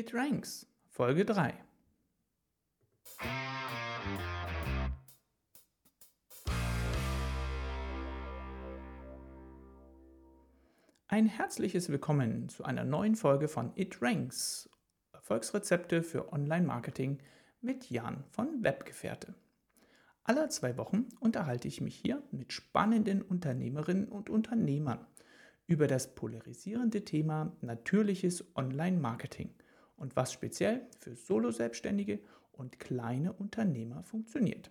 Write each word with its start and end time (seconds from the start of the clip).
It 0.00 0.14
Ranks, 0.14 0.66
Folge 0.88 1.26
3. 1.26 1.52
Ein 11.06 11.26
herzliches 11.26 11.90
Willkommen 11.90 12.48
zu 12.48 12.64
einer 12.64 12.84
neuen 12.84 13.14
Folge 13.14 13.46
von 13.46 13.72
It 13.74 14.00
Ranks, 14.00 14.70
Erfolgsrezepte 15.12 16.02
für 16.02 16.32
Online-Marketing 16.32 17.18
mit 17.60 17.90
Jan 17.90 18.24
von 18.30 18.64
Webgefährte. 18.64 19.34
Alle 20.24 20.48
zwei 20.48 20.78
Wochen 20.78 21.10
unterhalte 21.20 21.68
ich 21.68 21.82
mich 21.82 21.96
hier 21.96 22.22
mit 22.30 22.54
spannenden 22.54 23.20
Unternehmerinnen 23.20 24.08
und 24.08 24.30
Unternehmern 24.30 25.06
über 25.66 25.86
das 25.86 26.14
polarisierende 26.14 27.04
Thema 27.04 27.54
natürliches 27.60 28.56
Online-Marketing 28.56 29.59
und 30.00 30.16
was 30.16 30.32
speziell 30.32 30.86
für 30.98 31.14
Solo-Selbstständige 31.14 32.20
und 32.52 32.80
kleine 32.80 33.32
Unternehmer 33.32 34.02
funktioniert. 34.02 34.70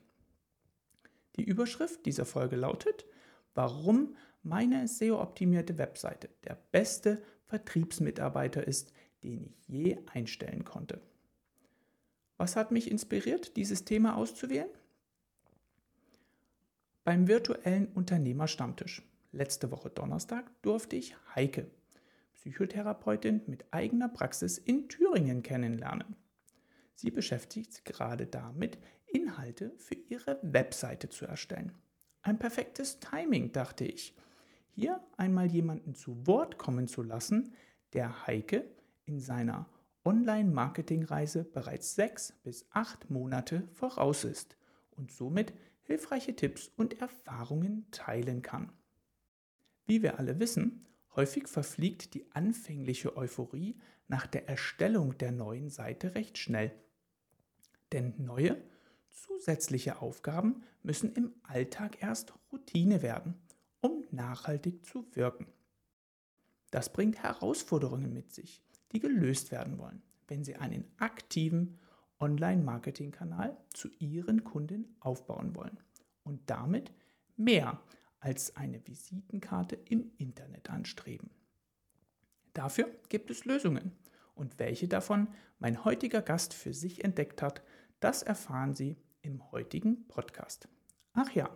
Die 1.38 1.44
Überschrift 1.44 2.06
dieser 2.06 2.26
Folge 2.26 2.56
lautet, 2.56 3.06
warum 3.54 4.16
meine 4.44 4.88
SEO-optimierte 4.88 5.78
Webseite 5.78 6.30
der 6.44 6.58
beste 6.72 7.22
Vertriebsmitarbeiter 7.46 8.68
ist, 8.68 8.92
den 9.24 9.46
ich 9.46 9.68
je 9.68 10.00
einstellen 10.12 10.66
konnte. 10.66 11.02
Was 12.38 12.56
hat 12.56 12.72
mich 12.72 12.90
inspiriert, 12.90 13.56
dieses 13.56 13.86
Thema 13.86 14.16
auszuwählen? 14.16 14.70
Beim 17.04 17.28
virtuellen 17.28 17.88
Unternehmerstammtisch 17.88 19.04
letzte 19.32 19.72
Woche 19.72 19.90
Donnerstag 19.90 20.50
durfte 20.62 20.96
ich 20.96 21.16
Heike, 21.36 21.70
Psychotherapeutin 22.40 23.42
mit 23.48 23.66
eigener 23.72 24.08
Praxis 24.08 24.58
in 24.58 24.88
Thüringen, 24.88 25.44
kennenlernen. 25.44 26.16
Sie 26.96 27.12
beschäftigt 27.12 27.74
sich 27.74 27.84
gerade 27.84 28.28
damit, 28.28 28.78
Inhalte 29.08 29.74
für 29.78 29.96
ihre 29.96 30.40
Webseite 30.42 31.10
zu 31.10 31.26
erstellen. 31.26 31.74
Ein 32.22 32.40
perfektes 32.40 33.02
Timing, 33.02 33.52
dachte 33.52 33.84
ich, 33.84 34.16
hier 34.70 35.04
einmal 35.18 35.48
jemanden 35.48 35.96
zu 35.96 36.26
Wort 36.28 36.58
kommen 36.58 36.88
zu 36.88 37.04
lassen, 37.04 37.54
der 37.92 38.26
Heike 38.26 38.70
in 39.04 39.20
seiner 39.20 39.68
Online-Marketing-Reise 40.06 41.44
bereits 41.44 41.96
sechs 41.96 42.32
bis 42.44 42.66
acht 42.70 43.10
Monate 43.10 43.68
voraus 43.74 44.24
ist 44.24 44.56
und 44.92 45.12
somit 45.12 45.54
hilfreiche 45.82 46.38
Tipps 46.38 46.72
und 46.78 47.02
Erfahrungen 47.02 47.86
teilen 47.92 48.42
kann. 48.42 48.72
Wie 49.88 50.02
wir 50.02 50.20
alle 50.20 50.40
wissen, 50.40 50.86
häufig 51.16 51.48
verfliegt 51.48 52.14
die 52.14 52.30
anfängliche 52.32 53.16
Euphorie 53.18 53.80
nach 54.08 54.28
der 54.28 54.48
Erstellung 54.50 55.18
der 55.18 55.32
neuen 55.32 55.70
Seite 55.70 56.16
recht 56.16 56.38
schnell. 56.38 56.72
Denn 57.92 58.14
neue, 58.18 58.62
zusätzliche 59.10 60.02
Aufgaben 60.02 60.64
müssen 60.84 61.14
im 61.14 61.34
Alltag 61.44 62.02
erst 62.02 62.34
Routine 62.52 63.02
werden, 63.02 63.36
um 63.82 64.04
nachhaltig 64.12 64.86
zu 64.86 65.08
wirken. 65.16 65.48
Das 66.72 66.92
bringt 66.92 67.22
Herausforderungen 67.24 68.14
mit 68.14 68.32
sich, 68.32 68.62
die 68.92 69.00
gelöst 69.00 69.52
werden 69.52 69.78
wollen, 69.78 70.02
wenn 70.28 70.44
Sie 70.44 70.56
einen 70.56 70.86
aktiven 70.98 71.80
Online-Marketing-Kanal 72.20 73.58
zu 73.74 73.90
Ihren 74.00 74.44
Kunden 74.44 74.96
aufbauen 75.00 75.56
wollen 75.56 75.80
und 76.24 76.50
damit 76.50 76.92
mehr 77.38 77.82
als 78.20 78.56
eine 78.56 78.86
Visitenkarte 78.86 79.78
im 79.86 80.12
Internet 80.18 80.70
anstreben. 80.70 81.30
Dafür 82.54 82.90
gibt 83.10 83.32
es 83.32 83.46
Lösungen 83.46 83.92
und 84.36 84.60
welche 84.60 84.88
davon 84.88 85.28
mein 85.60 85.84
heutiger 85.86 86.22
Gast 86.22 86.54
für 86.54 86.74
sich 86.74 87.04
entdeckt 87.04 87.42
hat, 87.42 87.62
das 88.00 88.24
erfahren 88.24 88.74
Sie 88.74 88.98
im 89.22 89.52
heutigen 89.52 90.08
Podcast. 90.08 90.68
Ach 91.14 91.32
ja, 91.32 91.50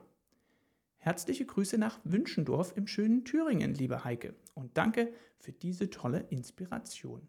herzliche 0.97 1.45
Grüße 1.45 1.77
nach 1.77 1.99
Wünschendorf 2.04 2.76
im 2.76 2.87
schönen 2.87 3.23
Thüringen, 3.26 3.73
liebe 3.73 4.04
Heike, 4.04 4.36
und 4.54 4.77
danke 4.77 5.14
für 5.39 5.52
diese 5.52 5.89
tolle 5.89 6.20
Inspiration. 6.30 7.27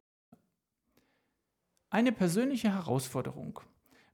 Eine 1.91 2.12
persönliche 2.12 2.72
Herausforderung 2.72 3.60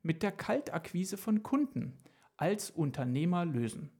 mit 0.02 0.22
der 0.22 0.32
Kaltakquise 0.32 1.16
von 1.16 1.42
Kunden 1.42 1.98
als 2.36 2.70
Unternehmer 2.70 3.44
lösen. 3.44 3.90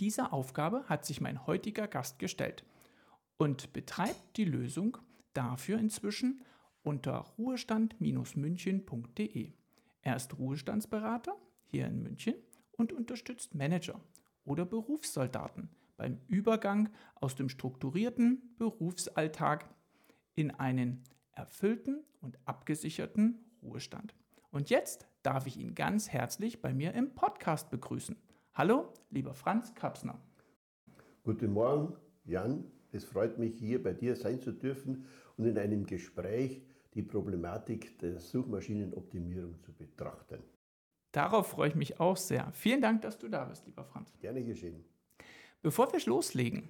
Dieser 0.00 0.32
Aufgabe 0.32 0.84
hat 0.88 1.04
sich 1.04 1.20
mein 1.20 1.46
heutiger 1.46 1.86
Gast 1.88 2.18
gestellt 2.18 2.64
und 3.36 3.72
betreibt 3.72 4.36
die 4.36 4.44
Lösung 4.44 4.98
dafür 5.32 5.78
inzwischen 5.78 6.42
unter 6.82 7.18
ruhestand-münchen.de. 7.38 9.52
Er 10.02 10.16
ist 10.16 10.38
Ruhestandsberater 10.38 11.36
hier 11.66 11.86
in 11.86 12.02
München 12.02 12.34
und 12.76 12.92
unterstützt 12.92 13.54
Manager 13.54 14.00
oder 14.44 14.64
Berufssoldaten 14.64 15.70
beim 15.96 16.20
Übergang 16.28 16.90
aus 17.16 17.34
dem 17.34 17.48
strukturierten 17.48 18.54
Berufsalltag 18.56 19.68
in 20.34 20.52
einen 20.52 21.02
erfüllten 21.32 22.04
und 22.20 22.38
abgesicherten 22.46 23.44
Ruhestand. 23.62 24.14
Und 24.50 24.70
jetzt 24.70 25.06
darf 25.22 25.46
ich 25.46 25.58
ihn 25.58 25.74
ganz 25.74 26.08
herzlich 26.08 26.62
bei 26.62 26.72
mir 26.72 26.94
im 26.94 27.14
Podcast 27.14 27.70
begrüßen. 27.70 28.16
Hallo, 28.58 28.92
lieber 29.10 29.34
Franz 29.34 29.72
Kapsner. 29.72 30.18
Guten 31.22 31.52
Morgen, 31.52 31.94
Jan. 32.24 32.64
Es 32.90 33.04
freut 33.04 33.38
mich, 33.38 33.56
hier 33.56 33.80
bei 33.80 33.92
dir 33.92 34.16
sein 34.16 34.40
zu 34.40 34.50
dürfen 34.50 35.06
und 35.36 35.44
in 35.44 35.56
einem 35.56 35.86
Gespräch 35.86 36.60
die 36.92 37.04
Problematik 37.04 38.00
der 38.00 38.18
Suchmaschinenoptimierung 38.18 39.62
zu 39.62 39.72
betrachten. 39.72 40.42
Darauf 41.12 41.46
freue 41.46 41.68
ich 41.68 41.76
mich 41.76 42.00
auch 42.00 42.16
sehr. 42.16 42.50
Vielen 42.50 42.80
Dank, 42.80 43.02
dass 43.02 43.16
du 43.16 43.28
da 43.28 43.44
bist, 43.44 43.64
lieber 43.64 43.84
Franz. 43.84 44.12
Gerne 44.18 44.42
geschehen. 44.42 44.84
Bevor 45.62 45.92
wir 45.92 46.00
loslegen, 46.04 46.68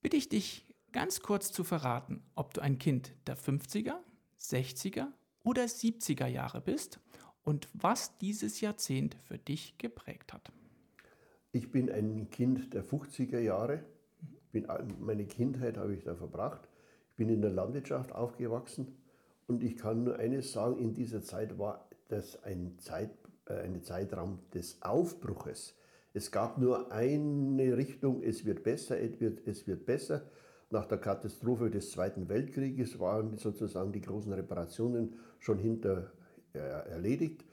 bitte 0.00 0.16
ich 0.16 0.28
dich 0.28 0.64
ganz 0.92 1.22
kurz 1.22 1.50
zu 1.50 1.64
verraten, 1.64 2.22
ob 2.36 2.54
du 2.54 2.60
ein 2.60 2.78
Kind 2.78 3.16
der 3.26 3.36
50er, 3.36 3.96
60er 4.38 5.08
oder 5.42 5.64
70er 5.64 6.28
Jahre 6.28 6.60
bist 6.60 7.00
und 7.44 7.68
was 7.74 8.16
dieses 8.18 8.60
Jahrzehnt 8.60 9.16
für 9.24 9.38
dich 9.38 9.76
geprägt 9.78 10.32
hat. 10.32 10.52
Ich 11.52 11.70
bin 11.70 11.90
ein 11.90 12.30
Kind 12.30 12.72
der 12.72 12.84
50er 12.84 13.38
Jahre. 13.38 13.84
Bin, 14.52 14.66
meine 15.00 15.26
Kindheit 15.26 15.76
habe 15.76 15.94
ich 15.94 16.04
da 16.04 16.14
verbracht. 16.14 16.68
Ich 17.10 17.16
bin 17.16 17.28
in 17.28 17.42
der 17.42 17.50
Landwirtschaft 17.50 18.12
aufgewachsen 18.12 18.96
und 19.46 19.62
ich 19.62 19.76
kann 19.76 20.04
nur 20.04 20.18
eines 20.18 20.52
sagen, 20.52 20.78
in 20.78 20.94
dieser 20.94 21.22
Zeit 21.22 21.58
war 21.58 21.88
das 22.08 22.42
ein, 22.44 22.78
Zeit, 22.78 23.10
äh, 23.46 23.54
ein 23.54 23.82
Zeitraum 23.82 24.38
des 24.54 24.80
Aufbruches. 24.82 25.74
Es 26.14 26.30
gab 26.30 26.58
nur 26.58 26.92
eine 26.92 27.76
Richtung, 27.76 28.22
es 28.22 28.44
wird 28.44 28.62
besser, 28.62 29.00
es 29.00 29.20
wird, 29.20 29.46
es 29.46 29.66
wird 29.66 29.86
besser. 29.86 30.22
Nach 30.70 30.86
der 30.86 30.98
Katastrophe 30.98 31.70
des 31.70 31.90
Zweiten 31.90 32.28
Weltkrieges 32.28 32.98
waren 32.98 33.36
sozusagen 33.36 33.92
die 33.92 34.00
großen 34.00 34.32
Reparationen 34.32 35.16
schon 35.38 35.58
hinter, 35.58 36.12
erledigt. 36.58 37.44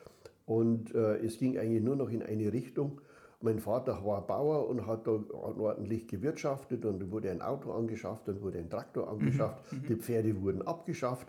Und 0.45 0.95
äh, 0.95 1.17
es 1.17 1.37
ging 1.37 1.57
eigentlich 1.57 1.83
nur 1.83 1.95
noch 1.95 2.09
in 2.09 2.23
eine 2.23 2.51
Richtung. 2.51 3.01
Mein 3.41 3.59
Vater 3.59 4.03
war 4.03 4.25
Bauer 4.25 4.67
und 4.67 4.85
hat 4.85 5.07
da 5.07 5.11
ordentlich 5.31 6.07
gewirtschaftet 6.07 6.83
und 6.85 7.11
wurde 7.11 7.31
ein 7.31 7.41
Auto 7.41 7.71
angeschafft 7.71 8.27
und 8.27 8.41
wurde 8.41 8.59
ein 8.59 8.69
Traktor 8.69 9.05
mhm. 9.05 9.19
angeschafft. 9.19 9.71
Mhm. 9.71 9.83
Die 9.87 9.95
Pferde 9.95 10.41
wurden 10.41 10.61
abgeschafft. 10.63 11.27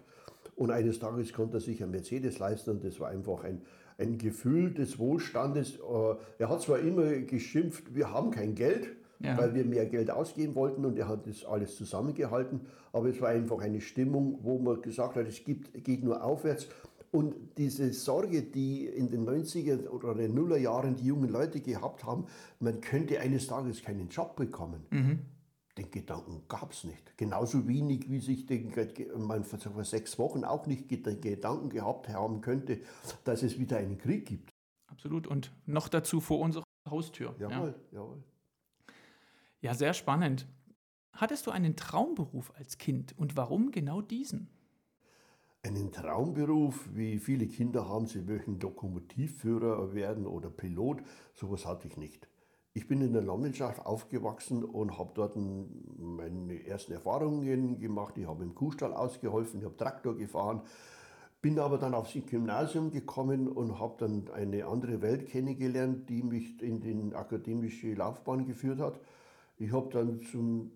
Und 0.56 0.70
eines 0.70 0.98
Tages 0.98 1.32
konnte 1.32 1.58
er 1.58 1.60
sich 1.60 1.82
ein 1.82 1.90
Mercedes 1.90 2.38
leisten 2.38 2.70
und 2.70 2.84
das 2.84 2.98
war 2.98 3.08
einfach 3.08 3.44
ein, 3.44 3.62
ein 3.98 4.18
Gefühl 4.18 4.72
des 4.72 4.98
Wohlstandes. 4.98 5.76
Äh, 5.76 6.14
er 6.38 6.48
hat 6.48 6.62
zwar 6.62 6.80
immer 6.80 7.10
geschimpft, 7.20 7.94
wir 7.94 8.12
haben 8.12 8.30
kein 8.30 8.54
Geld, 8.54 8.88
ja. 9.20 9.38
weil 9.38 9.54
wir 9.54 9.64
mehr 9.64 9.86
Geld 9.86 10.10
ausgeben 10.10 10.54
wollten 10.54 10.84
und 10.84 10.98
er 10.98 11.08
hat 11.08 11.26
das 11.26 11.44
alles 11.44 11.76
zusammengehalten, 11.76 12.62
aber 12.92 13.08
es 13.08 13.20
war 13.20 13.28
einfach 13.28 13.60
eine 13.60 13.80
Stimmung, 13.80 14.38
wo 14.42 14.58
man 14.58 14.82
gesagt 14.82 15.16
hat, 15.16 15.26
es 15.26 15.44
gibt, 15.44 15.84
geht 15.84 16.02
nur 16.02 16.24
aufwärts 16.24 16.68
und 17.12 17.58
diese 17.58 17.92
Sorge, 17.92 18.42
die 18.42 18.86
in 18.86 19.10
den 19.10 19.28
90er 19.28 19.88
oder 19.88 20.14
den 20.14 20.34
Nullerjahren 20.34 20.96
die 20.96 21.06
jungen 21.06 21.28
Leute 21.28 21.60
gehabt 21.60 22.04
haben, 22.04 22.26
man 22.60 22.80
könnte 22.80 23.20
eines 23.20 23.48
Tages 23.48 23.82
keinen 23.82 24.08
Job 24.08 24.36
bekommen. 24.36 24.86
Mhm. 24.90 25.18
Den 25.76 25.90
Gedanken 25.90 26.42
gab 26.48 26.72
es 26.72 26.84
nicht. 26.84 27.16
Genauso 27.16 27.66
wenig, 27.66 28.10
wie 28.10 28.20
sich 28.20 28.46
den, 28.46 28.72
man 29.16 29.44
vor 29.44 29.84
sechs 29.84 30.18
Wochen 30.18 30.44
auch 30.44 30.66
nicht 30.66 30.90
den 30.90 31.20
Gedanken 31.20 31.70
gehabt 31.70 32.08
haben 32.08 32.40
könnte, 32.40 32.80
dass 33.24 33.42
es 33.42 33.58
wieder 33.58 33.78
einen 33.78 33.98
Krieg 33.98 34.26
gibt. 34.26 34.50
Absolut. 34.86 35.26
Und 35.26 35.52
noch 35.66 35.88
dazu 35.88 36.20
vor 36.20 36.40
unserer 36.40 36.64
Haustür. 36.88 37.34
Jawohl, 37.38 37.74
ja. 37.92 37.98
jawohl. 37.98 38.22
Ja, 39.62 39.74
sehr 39.74 39.94
spannend. 39.94 40.46
Hattest 41.12 41.46
du 41.46 41.50
einen 41.50 41.76
Traumberuf 41.76 42.52
als 42.56 42.78
Kind 42.78 43.16
und 43.18 43.36
warum 43.36 43.72
genau 43.72 44.00
diesen? 44.00 44.48
Einen 45.62 45.92
Traumberuf, 45.92 46.88
wie 46.94 47.18
viele 47.18 47.46
Kinder 47.46 47.88
haben, 47.88 48.06
sie 48.06 48.22
möchten 48.22 48.58
Lokomotivführer 48.60 49.94
werden 49.94 50.26
oder 50.26 50.48
Pilot. 50.48 51.02
Sowas 51.34 51.66
hatte 51.66 51.88
ich 51.88 51.96
nicht. 51.96 52.28
Ich 52.72 52.86
bin 52.86 53.00
in 53.02 53.12
der 53.12 53.22
Landwirtschaft 53.22 53.84
aufgewachsen 53.84 54.64
und 54.64 54.98
habe 54.98 55.10
dort 55.14 55.36
meine 55.36 56.64
ersten 56.66 56.92
Erfahrungen 56.92 57.78
gemacht. 57.80 58.16
Ich 58.16 58.26
habe 58.26 58.44
im 58.44 58.54
Kuhstall 58.54 58.94
ausgeholfen, 58.94 59.60
ich 59.60 59.66
habe 59.66 59.76
Traktor 59.76 60.16
gefahren, 60.16 60.62
bin 61.42 61.58
aber 61.58 61.78
dann 61.78 61.94
aufs 61.94 62.12
Gymnasium 62.12 62.90
gekommen 62.90 63.48
und 63.48 63.80
habe 63.80 63.96
dann 63.98 64.30
eine 64.32 64.66
andere 64.66 65.02
Welt 65.02 65.26
kennengelernt, 65.26 66.08
die 66.08 66.22
mich 66.22 66.62
in 66.62 66.80
die 66.80 67.14
akademische 67.14 67.92
Laufbahn 67.94 68.46
geführt 68.46 68.78
hat. 68.78 69.00
Ich 69.58 69.72
habe 69.72 69.90
dann 69.92 70.22
zum, 70.22 70.70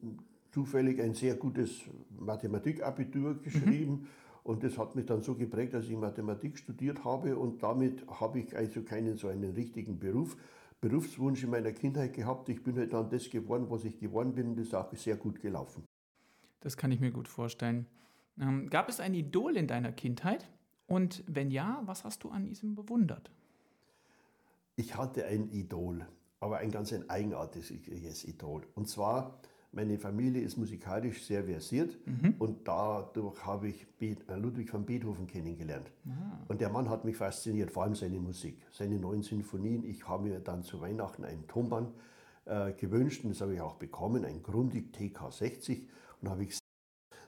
zufällig 0.52 1.00
ein 1.00 1.14
sehr 1.14 1.36
gutes 1.36 1.82
Mathematikabitur 2.18 3.40
geschrieben. 3.40 3.92
Mhm. 3.92 4.06
Und 4.44 4.62
das 4.62 4.76
hat 4.76 4.94
mich 4.94 5.06
dann 5.06 5.22
so 5.22 5.34
geprägt, 5.34 5.72
dass 5.72 5.86
ich 5.86 5.96
Mathematik 5.96 6.58
studiert 6.58 7.02
habe 7.02 7.36
und 7.36 7.62
damit 7.62 8.06
habe 8.08 8.40
ich 8.40 8.54
also 8.54 8.82
keinen 8.82 9.16
so 9.16 9.28
einen 9.28 9.54
richtigen 9.54 9.98
Beruf. 9.98 10.36
Berufswunsch 10.82 11.42
in 11.42 11.50
meiner 11.50 11.72
Kindheit 11.72 12.12
gehabt. 12.12 12.50
Ich 12.50 12.62
bin 12.62 12.76
halt 12.76 12.92
dann 12.92 13.08
das 13.08 13.30
geworden, 13.30 13.66
was 13.70 13.86
ich 13.86 13.98
geworden 13.98 14.34
bin. 14.34 14.54
Das 14.54 14.66
ist 14.66 14.74
auch 14.74 14.94
sehr 14.94 15.16
gut 15.16 15.40
gelaufen. 15.40 15.86
Das 16.60 16.76
kann 16.76 16.92
ich 16.92 17.00
mir 17.00 17.10
gut 17.10 17.26
vorstellen. 17.26 17.86
Ähm, 18.38 18.68
gab 18.68 18.90
es 18.90 19.00
ein 19.00 19.14
Idol 19.14 19.56
in 19.56 19.66
deiner 19.66 19.92
Kindheit? 19.92 20.46
Und 20.86 21.24
wenn 21.26 21.50
ja, 21.50 21.80
was 21.86 22.04
hast 22.04 22.22
du 22.22 22.30
an 22.30 22.44
diesem 22.44 22.74
bewundert? 22.74 23.30
Ich 24.76 24.94
hatte 24.94 25.24
ein 25.24 25.48
Idol, 25.52 26.06
aber 26.40 26.58
ein 26.58 26.70
ganz 26.70 26.92
ein 26.92 27.08
eigenartiges 27.08 28.24
Idol. 28.24 28.66
Und 28.74 28.88
zwar 28.88 29.40
meine 29.74 29.98
Familie 29.98 30.42
ist 30.42 30.56
musikalisch 30.56 31.24
sehr 31.24 31.44
versiert 31.44 31.96
mhm. 32.06 32.34
und 32.38 32.66
dadurch 32.66 33.44
habe 33.44 33.68
ich 33.68 33.86
äh, 34.00 34.16
Ludwig 34.36 34.72
van 34.72 34.84
Beethoven 34.84 35.26
kennengelernt. 35.26 35.90
Ah. 36.06 36.38
Und 36.48 36.60
der 36.60 36.70
Mann 36.70 36.88
hat 36.88 37.04
mich 37.04 37.16
fasziniert, 37.16 37.70
vor 37.70 37.84
allem 37.84 37.94
seine 37.94 38.20
Musik, 38.20 38.58
seine 38.70 38.98
neuen 38.98 39.22
Sinfonien. 39.22 39.84
Ich 39.84 40.08
habe 40.08 40.28
mir 40.28 40.40
dann 40.40 40.62
zu 40.62 40.80
Weihnachten 40.80 41.24
ein 41.24 41.46
Tonband 41.46 41.92
äh, 42.46 42.72
gewünscht 42.72 43.24
und 43.24 43.30
das 43.30 43.40
habe 43.40 43.54
ich 43.54 43.60
auch 43.60 43.76
bekommen, 43.76 44.24
ein 44.24 44.42
Grundig 44.42 44.94
TK60 44.94 45.82
und 46.20 46.30
habe 46.30 46.44
ich 46.44 46.58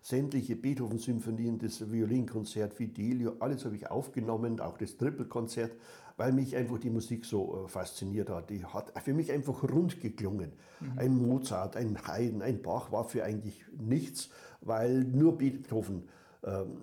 sämtliche 0.06 0.54
Beethoven-Symphonien, 0.54 1.58
das 1.58 1.90
Violinkonzert, 1.90 2.74
Fidelio, 2.74 3.32
alles 3.40 3.64
habe 3.64 3.74
ich 3.74 3.90
aufgenommen, 3.90 4.60
auch 4.60 4.78
das 4.78 4.96
Trippelkonzert, 4.96 5.72
weil 6.16 6.32
mich 6.32 6.54
einfach 6.54 6.78
die 6.78 6.90
Musik 6.90 7.24
so 7.24 7.64
äh, 7.64 7.68
fasziniert 7.68 8.30
hat. 8.30 8.50
Die 8.50 8.64
hat 8.64 8.92
für 9.02 9.12
mich 9.12 9.32
einfach 9.32 9.64
rund 9.64 10.00
geklungen. 10.00 10.52
Mhm. 10.78 10.98
Ein 10.98 11.16
Mozart, 11.16 11.76
ein 11.76 12.06
Haydn, 12.06 12.40
ein 12.40 12.62
Bach 12.62 12.92
war 12.92 13.02
für 13.02 13.24
eigentlich 13.24 13.64
nichts, 13.76 14.30
weil 14.60 15.02
nur 15.02 15.36
Beethoven 15.38 16.04
ähm, 16.44 16.76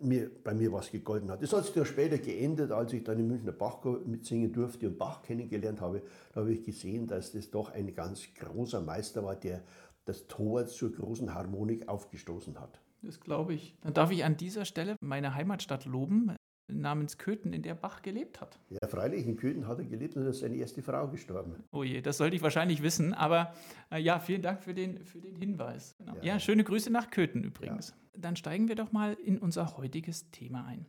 mir, 0.00 0.30
bei 0.44 0.52
mir 0.52 0.70
was 0.70 0.90
gegolten 0.90 1.30
hat. 1.30 1.42
Das 1.42 1.54
hat 1.54 1.64
sich 1.64 1.72
dann 1.72 1.86
später 1.86 2.18
geändert, 2.18 2.70
als 2.70 2.92
ich 2.92 3.02
dann 3.02 3.18
im 3.18 3.28
Münchner 3.28 3.52
Bach 3.52 3.82
mitsingen 4.04 4.52
durfte 4.52 4.86
und 4.86 4.98
Bach 4.98 5.22
kennengelernt 5.22 5.80
habe. 5.80 6.02
Da 6.34 6.40
habe 6.40 6.52
ich 6.52 6.62
gesehen, 6.62 7.06
dass 7.06 7.32
das 7.32 7.50
doch 7.50 7.72
ein 7.72 7.94
ganz 7.94 8.24
großer 8.38 8.82
Meister 8.82 9.24
war, 9.24 9.36
der 9.36 9.62
das 10.08 10.26
Tor 10.26 10.66
zur 10.66 10.92
großen 10.92 11.34
Harmonik 11.34 11.88
aufgestoßen 11.88 12.58
hat. 12.58 12.80
Das 13.02 13.20
glaube 13.20 13.54
ich. 13.54 13.76
Dann 13.82 13.94
darf 13.94 14.10
ich 14.10 14.24
an 14.24 14.36
dieser 14.36 14.64
Stelle 14.64 14.96
meine 15.00 15.34
Heimatstadt 15.34 15.84
loben, 15.84 16.34
namens 16.66 17.18
Köthen, 17.18 17.52
in 17.52 17.62
der 17.62 17.74
Bach 17.74 18.02
gelebt 18.02 18.40
hat. 18.40 18.58
Ja, 18.70 18.88
freilich, 18.88 19.26
in 19.26 19.36
Köthen 19.36 19.66
hat 19.66 19.78
er 19.78 19.84
gelebt 19.84 20.16
und 20.16 20.26
ist 20.26 20.40
seine 20.40 20.56
erste 20.56 20.82
Frau 20.82 21.08
gestorben. 21.08 21.62
Oh 21.72 21.82
je, 21.82 22.00
das 22.00 22.16
sollte 22.16 22.36
ich 22.36 22.42
wahrscheinlich 22.42 22.82
wissen, 22.82 23.14
aber 23.14 23.54
äh, 23.90 23.98
ja, 23.98 24.18
vielen 24.18 24.42
Dank 24.42 24.62
für 24.62 24.74
den, 24.74 25.04
für 25.04 25.20
den 25.20 25.36
Hinweis. 25.36 25.94
Genau. 25.98 26.16
Ja. 26.16 26.22
ja. 26.22 26.40
schöne 26.40 26.64
Grüße 26.64 26.90
nach 26.90 27.10
Köthen 27.10 27.44
übrigens. 27.44 27.90
Ja. 27.90 28.20
Dann 28.20 28.36
steigen 28.36 28.68
wir 28.68 28.74
doch 28.74 28.92
mal 28.92 29.14
in 29.14 29.38
unser 29.38 29.76
heutiges 29.76 30.30
Thema 30.30 30.64
ein. 30.64 30.86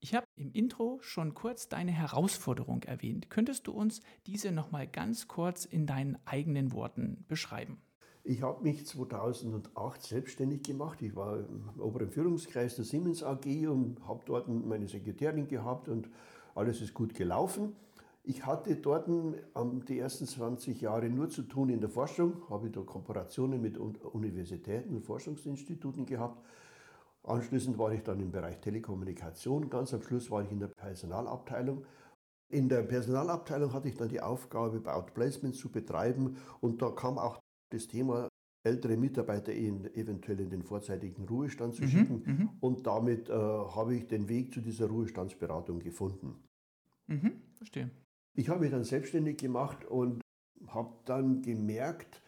Ich 0.00 0.14
habe 0.14 0.26
im 0.36 0.52
Intro 0.52 0.98
schon 1.00 1.34
kurz 1.34 1.68
deine 1.68 1.90
Herausforderung 1.90 2.84
erwähnt. 2.84 3.30
Könntest 3.30 3.66
du 3.66 3.72
uns 3.72 4.00
diese 4.26 4.52
noch 4.52 4.70
mal 4.70 4.86
ganz 4.86 5.26
kurz 5.26 5.64
in 5.64 5.86
deinen 5.86 6.18
eigenen 6.24 6.72
Worten 6.72 7.24
beschreiben? 7.26 7.80
Ich 8.24 8.42
habe 8.42 8.62
mich 8.62 8.86
2008 8.86 10.02
selbstständig 10.02 10.62
gemacht. 10.62 11.00
Ich 11.02 11.16
war 11.16 11.38
im 11.38 11.80
oberen 11.80 12.10
Führungskreis 12.10 12.76
der 12.76 12.84
Siemens 12.84 13.22
AG 13.22 13.66
und 13.68 14.06
habe 14.06 14.20
dort 14.26 14.48
meine 14.48 14.88
Sekretärin 14.88 15.48
gehabt 15.48 15.88
und 15.88 16.10
alles 16.54 16.80
ist 16.82 16.94
gut 16.94 17.14
gelaufen. 17.14 17.74
Ich 18.24 18.44
hatte 18.44 18.76
dort 18.76 19.08
die 19.88 19.98
ersten 19.98 20.26
20 20.26 20.82
Jahre 20.82 21.08
nur 21.08 21.30
zu 21.30 21.42
tun 21.42 21.70
in 21.70 21.80
der 21.80 21.88
Forschung, 21.88 22.42
habe 22.50 22.68
da 22.68 22.82
Kooperationen 22.82 23.62
mit 23.62 23.78
Universitäten 23.78 24.96
und 24.96 25.06
Forschungsinstituten 25.06 26.04
gehabt. 26.04 26.44
Anschließend 27.22 27.78
war 27.78 27.92
ich 27.92 28.02
dann 28.02 28.20
im 28.20 28.30
Bereich 28.30 28.60
Telekommunikation. 28.60 29.70
Ganz 29.70 29.94
am 29.94 30.02
Schluss 30.02 30.30
war 30.30 30.42
ich 30.42 30.52
in 30.52 30.60
der 30.60 30.68
Personalabteilung. 30.68 31.86
In 32.50 32.68
der 32.68 32.82
Personalabteilung 32.82 33.72
hatte 33.72 33.88
ich 33.88 33.96
dann 33.96 34.08
die 34.08 34.20
Aufgabe, 34.20 34.82
Outplacement 34.92 35.54
zu 35.54 35.70
betreiben 35.70 36.36
und 36.60 36.82
da 36.82 36.90
kam 36.90 37.18
auch 37.18 37.38
das 37.70 37.86
Thema 37.86 38.28
ältere 38.64 38.96
Mitarbeiter 38.96 39.52
in, 39.52 39.84
eventuell 39.94 40.40
in 40.40 40.50
den 40.50 40.62
vorzeitigen 40.62 41.26
Ruhestand 41.26 41.74
zu 41.74 41.82
mhm, 41.82 41.88
schicken. 41.88 42.22
Mhm. 42.24 42.50
Und 42.60 42.86
damit 42.86 43.28
äh, 43.28 43.32
habe 43.32 43.94
ich 43.94 44.06
den 44.06 44.28
Weg 44.28 44.52
zu 44.52 44.60
dieser 44.60 44.86
Ruhestandsberatung 44.86 45.80
gefunden. 45.80 46.36
Mhm, 47.06 47.40
verstehe. 47.54 47.90
Ich 48.34 48.48
habe 48.48 48.60
mich 48.60 48.70
dann 48.70 48.84
selbstständig 48.84 49.38
gemacht 49.38 49.84
und 49.84 50.20
habe 50.66 50.92
dann 51.04 51.42
gemerkt, 51.42 52.22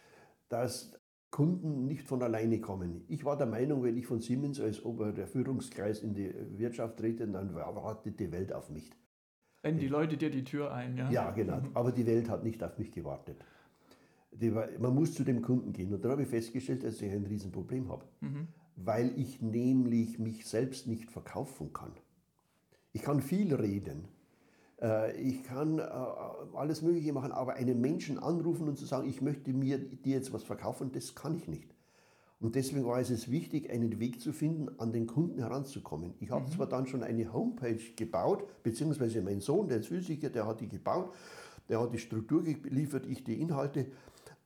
dass 0.48 0.98
Kunden 1.30 1.86
nicht 1.86 2.08
von 2.08 2.22
alleine 2.22 2.60
kommen. 2.60 3.04
Ich 3.06 3.24
war 3.24 3.36
der 3.36 3.46
Meinung, 3.46 3.84
wenn 3.84 3.96
ich 3.96 4.06
von 4.06 4.20
Siemens 4.20 4.58
als 4.60 4.84
oberer 4.84 5.26
Führungskreis 5.26 6.02
in 6.02 6.14
die 6.14 6.32
Wirtschaft 6.58 6.96
trete, 6.96 7.28
dann 7.28 7.54
wartet 7.54 8.18
die 8.18 8.32
Welt 8.32 8.52
auf 8.52 8.70
mich. 8.70 8.90
Rennen 9.62 9.78
die 9.78 9.88
Leute 9.88 10.16
dir 10.16 10.30
die 10.30 10.42
Tür 10.42 10.72
ein, 10.72 10.96
ja? 10.96 11.10
Ja, 11.10 11.30
genau. 11.30 11.60
Mhm. 11.60 11.70
Aber 11.74 11.92
die 11.92 12.06
Welt 12.06 12.28
hat 12.28 12.42
nicht 12.42 12.64
auf 12.64 12.78
mich 12.78 12.90
gewartet 12.90 13.44
war, 14.32 14.68
man 14.78 14.94
muss 14.94 15.14
zu 15.14 15.24
dem 15.24 15.42
Kunden 15.42 15.72
gehen. 15.72 15.92
Und 15.92 16.04
dann 16.04 16.12
habe 16.12 16.22
ich 16.22 16.28
festgestellt, 16.28 16.84
dass 16.84 17.00
ich 17.00 17.10
ein 17.10 17.26
Riesenproblem 17.26 17.88
habe. 17.88 18.04
Mhm. 18.20 18.48
Weil 18.76 19.18
ich 19.18 19.42
nämlich 19.42 20.18
mich 20.18 20.46
selbst 20.46 20.86
nicht 20.86 21.10
verkaufen 21.10 21.72
kann. 21.72 21.92
Ich 22.92 23.02
kann 23.02 23.20
viel 23.20 23.54
reden. 23.54 24.08
Äh, 24.80 25.20
ich 25.20 25.44
kann 25.44 25.78
äh, 25.78 25.82
alles 25.82 26.82
Mögliche 26.82 27.12
machen, 27.12 27.32
aber 27.32 27.54
einen 27.54 27.80
Menschen 27.80 28.18
anrufen 28.18 28.68
und 28.68 28.78
zu 28.78 28.86
sagen, 28.86 29.08
ich 29.08 29.20
möchte 29.20 29.52
mir 29.52 29.78
dir 29.78 30.14
jetzt 30.14 30.32
was 30.32 30.42
verkaufen, 30.42 30.92
das 30.92 31.14
kann 31.14 31.36
ich 31.36 31.48
nicht. 31.48 31.74
Und 32.40 32.54
deswegen 32.54 32.86
war 32.86 32.98
es 32.98 33.30
wichtig, 33.30 33.70
einen 33.70 34.00
Weg 34.00 34.20
zu 34.20 34.32
finden, 34.32 34.70
an 34.80 34.92
den 34.92 35.06
Kunden 35.06 35.40
heranzukommen. 35.40 36.14
Ich 36.20 36.30
habe 36.30 36.46
mhm. 36.46 36.52
zwar 36.52 36.66
dann 36.66 36.86
schon 36.86 37.02
eine 37.02 37.32
Homepage 37.32 37.78
gebaut, 37.96 38.44
beziehungsweise 38.62 39.20
mein 39.20 39.40
Sohn, 39.40 39.68
der 39.68 39.80
ist 39.80 39.88
Physiker, 39.88 40.30
der 40.30 40.46
hat 40.46 40.60
die 40.62 40.68
gebaut, 40.68 41.12
der 41.68 41.80
hat 41.80 41.92
die 41.92 41.98
Struktur 41.98 42.42
geliefert, 42.42 43.04
ich 43.06 43.24
die 43.24 43.40
Inhalte. 43.40 43.86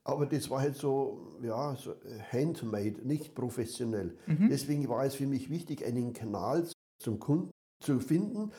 Aber 0.05 0.27
das 0.27 0.51
war 0.51 0.61
halt 0.61 0.77
so, 0.77 1.35
ja, 1.43 1.75
so 1.77 1.95
handmade, 2.31 3.07
nicht 3.07 3.35
professionell. 3.35 4.17
Mhm. 4.27 4.49
Deswegen 4.51 4.89
war 4.89 5.05
es 5.05 5.15
für 5.15 5.27
mich 5.27 5.49
wichtig, 5.49 5.85
einen 5.85 6.13
Kanal 6.13 6.69
zum 6.99 7.19
Kunden 7.19 7.51
zu 7.81 8.01
finden. 8.01 8.53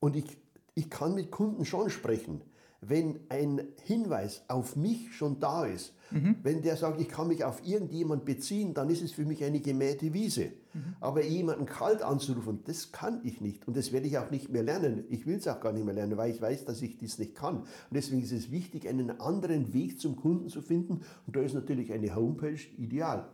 Und 0.00 0.16
ich, 0.16 0.38
ich 0.74 0.88
kann 0.88 1.14
mit 1.14 1.30
Kunden 1.30 1.66
schon 1.66 1.90
sprechen 1.90 2.40
wenn 2.80 3.20
ein 3.28 3.68
Hinweis 3.84 4.44
auf 4.48 4.76
mich 4.76 5.14
schon 5.14 5.40
da 5.40 5.64
ist, 5.64 5.94
mhm. 6.10 6.36
wenn 6.42 6.62
der 6.62 6.76
sagt, 6.76 7.00
ich 7.00 7.08
kann 7.08 7.28
mich 7.28 7.44
auf 7.44 7.66
irgendjemand 7.66 8.24
beziehen, 8.24 8.74
dann 8.74 8.90
ist 8.90 9.02
es 9.02 9.12
für 9.12 9.24
mich 9.24 9.42
eine 9.44 9.60
gemähte 9.60 10.12
Wiese. 10.12 10.52
Mhm. 10.72 10.96
Aber 11.00 11.24
jemanden 11.24 11.66
kalt 11.66 12.02
anzurufen, 12.02 12.60
das 12.64 12.92
kann 12.92 13.20
ich 13.24 13.40
nicht 13.40 13.66
und 13.66 13.76
das 13.76 13.92
werde 13.92 14.06
ich 14.06 14.18
auch 14.18 14.30
nicht 14.30 14.50
mehr 14.50 14.62
lernen. 14.62 15.04
Ich 15.08 15.26
will 15.26 15.36
es 15.36 15.48
auch 15.48 15.60
gar 15.60 15.72
nicht 15.72 15.84
mehr 15.84 15.94
lernen, 15.94 16.16
weil 16.16 16.32
ich 16.32 16.40
weiß, 16.40 16.64
dass 16.64 16.82
ich 16.82 16.98
das 16.98 17.18
nicht 17.18 17.34
kann. 17.34 17.58
Und 17.58 17.68
deswegen 17.92 18.22
ist 18.22 18.32
es 18.32 18.50
wichtig, 18.50 18.88
einen 18.88 19.20
anderen 19.20 19.72
Weg 19.72 20.00
zum 20.00 20.16
Kunden 20.16 20.48
zu 20.48 20.62
finden 20.62 21.02
und 21.26 21.36
da 21.36 21.40
ist 21.40 21.54
natürlich 21.54 21.92
eine 21.92 22.14
Homepage 22.14 22.60
ideal. 22.76 23.28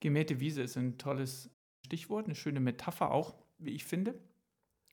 Gemähte 0.00 0.40
Wiese 0.40 0.62
ist 0.62 0.76
ein 0.76 0.98
tolles 0.98 1.50
Stichwort, 1.84 2.26
eine 2.26 2.34
schöne 2.34 2.60
Metapher 2.60 3.12
auch, 3.12 3.34
wie 3.58 3.70
ich 3.70 3.84
finde, 3.84 4.18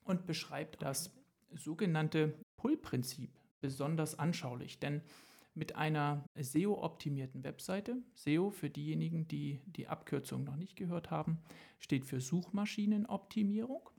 und 0.03 0.25
beschreibt 0.25 0.81
das 0.81 1.11
sogenannte 1.55 2.35
Pull-Prinzip 2.57 3.38
besonders 3.61 4.17
anschaulich, 4.17 4.79
denn 4.79 5.01
mit 5.53 5.75
einer 5.75 6.25
SEO-optimierten 6.35 7.43
Webseite, 7.43 7.97
SEO 8.13 8.49
für 8.49 8.69
diejenigen, 8.69 9.27
die 9.27 9.59
die 9.65 9.87
Abkürzung 9.87 10.43
noch 10.43 10.55
nicht 10.55 10.75
gehört 10.75 11.11
haben, 11.11 11.39
steht 11.79 12.05
für 12.05 12.21
Suchmaschinenoptimierung. 12.21 13.89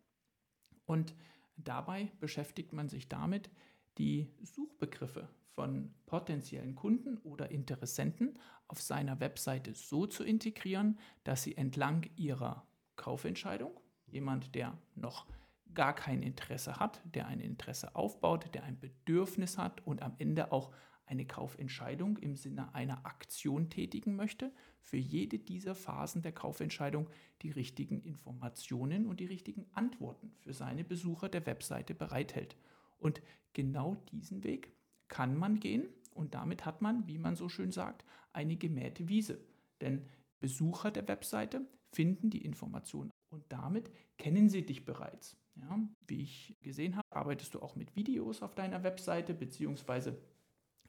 Und 0.86 1.14
dabei 1.56 2.12
beschäftigt 2.20 2.72
man 2.72 2.88
sich 2.88 3.08
damit, 3.08 3.50
die 3.98 4.28
Suchbegriffe 4.42 5.28
von 5.54 5.92
potenziellen 6.06 6.74
Kunden 6.74 7.18
oder 7.18 7.50
Interessenten 7.50 8.38
auf 8.66 8.80
seiner 8.80 9.20
Webseite 9.20 9.74
so 9.74 10.06
zu 10.06 10.24
integrieren, 10.24 10.98
dass 11.24 11.42
sie 11.42 11.56
entlang 11.56 12.08
ihrer 12.16 12.66
Kaufentscheidung, 12.96 13.78
jemand, 14.06 14.54
der 14.54 14.78
noch 14.94 15.26
gar 15.74 15.94
kein 15.94 16.22
Interesse 16.22 16.76
hat, 16.76 17.00
der 17.04 17.26
ein 17.26 17.40
Interesse 17.40 17.94
aufbaut, 17.94 18.54
der 18.54 18.64
ein 18.64 18.78
Bedürfnis 18.78 19.58
hat 19.58 19.86
und 19.86 20.02
am 20.02 20.14
Ende 20.18 20.52
auch 20.52 20.72
eine 21.06 21.26
Kaufentscheidung 21.26 22.18
im 22.18 22.36
Sinne 22.36 22.72
einer 22.74 23.04
Aktion 23.04 23.68
tätigen 23.68 24.14
möchte, 24.14 24.52
für 24.80 24.96
jede 24.96 25.38
dieser 25.40 25.74
Phasen 25.74 26.22
der 26.22 26.32
Kaufentscheidung 26.32 27.10
die 27.42 27.50
richtigen 27.50 28.00
Informationen 28.00 29.06
und 29.06 29.18
die 29.18 29.26
richtigen 29.26 29.66
Antworten 29.72 30.32
für 30.38 30.52
seine 30.52 30.84
Besucher 30.84 31.28
der 31.28 31.46
Webseite 31.46 31.94
bereithält. 31.94 32.56
Und 32.98 33.22
genau 33.52 33.96
diesen 34.12 34.44
Weg 34.44 34.72
kann 35.08 35.36
man 35.36 35.58
gehen 35.58 35.88
Und 36.12 36.34
damit 36.34 36.64
hat 36.64 36.82
man, 36.82 37.06
wie 37.06 37.18
man 37.18 37.34
so 37.34 37.48
schön 37.48 37.72
sagt, 37.72 38.04
eine 38.32 38.56
gemähte 38.56 39.08
Wiese. 39.08 39.40
Denn 39.80 40.06
Besucher 40.38 40.90
der 40.90 41.06
Webseite 41.08 41.66
finden 41.92 42.30
die 42.30 42.44
Informationen 42.44 43.10
und 43.30 43.44
damit 43.48 43.90
kennen 44.18 44.48
sie 44.48 44.64
dich 44.64 44.84
bereits. 44.84 45.36
Ja, 45.60 45.78
wie 46.06 46.22
ich 46.22 46.56
gesehen 46.62 46.96
habe, 46.96 47.06
arbeitest 47.10 47.54
du 47.54 47.60
auch 47.60 47.76
mit 47.76 47.94
Videos 47.94 48.42
auf 48.42 48.54
deiner 48.54 48.82
Webseite 48.82 49.34
beziehungsweise 49.34 50.16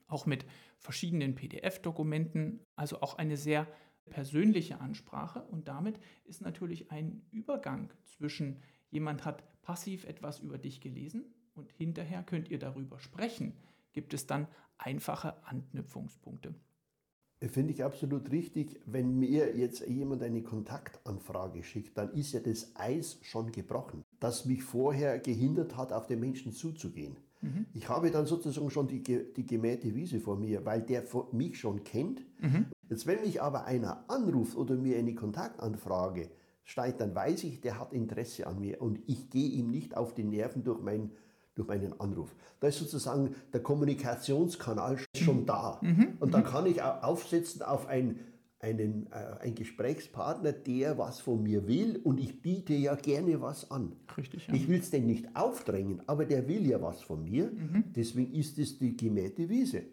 auch 0.07 0.25
mit 0.25 0.45
verschiedenen 0.77 1.35
PDF-Dokumenten, 1.35 2.61
also 2.75 3.01
auch 3.01 3.17
eine 3.17 3.37
sehr 3.37 3.67
persönliche 4.09 4.79
Ansprache 4.79 5.43
und 5.43 5.67
damit 5.67 5.99
ist 6.25 6.41
natürlich 6.41 6.91
ein 6.91 7.21
Übergang 7.31 7.91
zwischen 8.03 8.61
jemand 8.89 9.25
hat 9.25 9.43
passiv 9.61 10.05
etwas 10.05 10.39
über 10.39 10.57
dich 10.57 10.81
gelesen 10.81 11.25
und 11.55 11.71
hinterher 11.71 12.23
könnt 12.23 12.49
ihr 12.49 12.59
darüber 12.59 12.99
sprechen, 12.99 13.53
gibt 13.93 14.13
es 14.13 14.27
dann 14.27 14.47
einfache 14.77 15.45
Anknüpfungspunkte. 15.45 16.53
Finde 17.49 17.73
ich 17.73 17.83
absolut 17.83 18.31
richtig. 18.31 18.79
Wenn 18.85 19.17
mir 19.17 19.55
jetzt 19.57 19.87
jemand 19.87 20.21
eine 20.21 20.43
Kontaktanfrage 20.43 21.63
schickt, 21.63 21.97
dann 21.97 22.13
ist 22.13 22.33
ja 22.33 22.39
das 22.39 22.75
Eis 22.75 23.17
schon 23.23 23.51
gebrochen, 23.51 24.03
das 24.21 24.45
mich 24.45 24.63
vorher 24.63 25.19
gehindert 25.19 25.75
hat, 25.75 25.91
auf 25.91 26.07
den 26.07 26.21
Menschen 26.21 26.53
zuzugehen. 26.53 27.17
Mhm. 27.41 27.65
Ich 27.73 27.89
habe 27.89 28.11
dann 28.11 28.27
sozusagen 28.27 28.69
schon 28.69 28.87
die, 28.87 29.01
die 29.01 29.45
gemähte 29.45 29.93
Wiese 29.95 30.19
vor 30.19 30.37
mir, 30.37 30.63
weil 30.63 30.83
der 30.83 31.03
mich 31.31 31.59
schon 31.59 31.83
kennt. 31.83 32.21
Mhm. 32.39 32.67
Jetzt, 32.87 33.07
wenn 33.07 33.21
mich 33.21 33.41
aber 33.41 33.65
einer 33.65 34.05
anruft 34.09 34.55
oder 34.55 34.75
mir 34.75 34.97
eine 34.99 35.15
Kontaktanfrage 35.15 36.29
steigt, 36.63 37.01
dann 37.01 37.15
weiß 37.15 37.43
ich, 37.45 37.61
der 37.61 37.79
hat 37.79 37.93
Interesse 37.93 38.45
an 38.45 38.59
mir 38.59 38.79
und 38.79 38.99
ich 39.07 39.31
gehe 39.31 39.49
ihm 39.49 39.71
nicht 39.71 39.97
auf 39.97 40.13
die 40.13 40.23
Nerven 40.23 40.63
durch 40.63 40.79
mein 40.81 41.11
durch 41.55 41.67
meinen 41.67 41.99
Anruf. 41.99 42.33
Da 42.61 42.67
ist 42.67 42.79
sozusagen 42.79 43.35
der 43.51 43.61
Kommunikationskanal 43.61 44.97
schon 45.13 45.45
da. 45.45 45.79
Mhm. 45.81 45.89
mhm. 45.89 46.07
Und 46.19 46.33
dann 46.33 46.43
mhm. 46.43 46.47
kann 46.47 46.65
ich 46.65 46.81
aufsetzen 46.81 47.61
auf 47.61 47.87
ein, 47.87 48.19
einen, 48.61 49.07
äh, 49.11 49.39
einen 49.41 49.55
Gesprächspartner, 49.55 50.53
der 50.53 50.97
was 50.97 51.19
von 51.19 51.41
mir 51.41 51.67
will 51.67 51.99
und 52.03 52.19
ich 52.19 52.41
biete 52.41 52.73
ja 52.73 52.95
gerne 52.95 53.41
was 53.41 53.69
an. 53.71 53.95
Richtig, 54.17 54.47
ja. 54.47 54.53
Ich 54.53 54.67
will 54.67 54.79
es 54.79 54.91
denn 54.91 55.07
nicht 55.07 55.35
aufdrängen, 55.35 56.01
aber 56.07 56.25
der 56.25 56.47
will 56.47 56.65
ja 56.67 56.81
was 56.81 57.01
von 57.01 57.23
mir. 57.23 57.51
Mhm. 57.51 57.85
Deswegen 57.95 58.33
ist 58.33 58.57
es 58.59 58.77
die 58.77 58.95
gemähte 58.95 59.49
Wiese. 59.49 59.83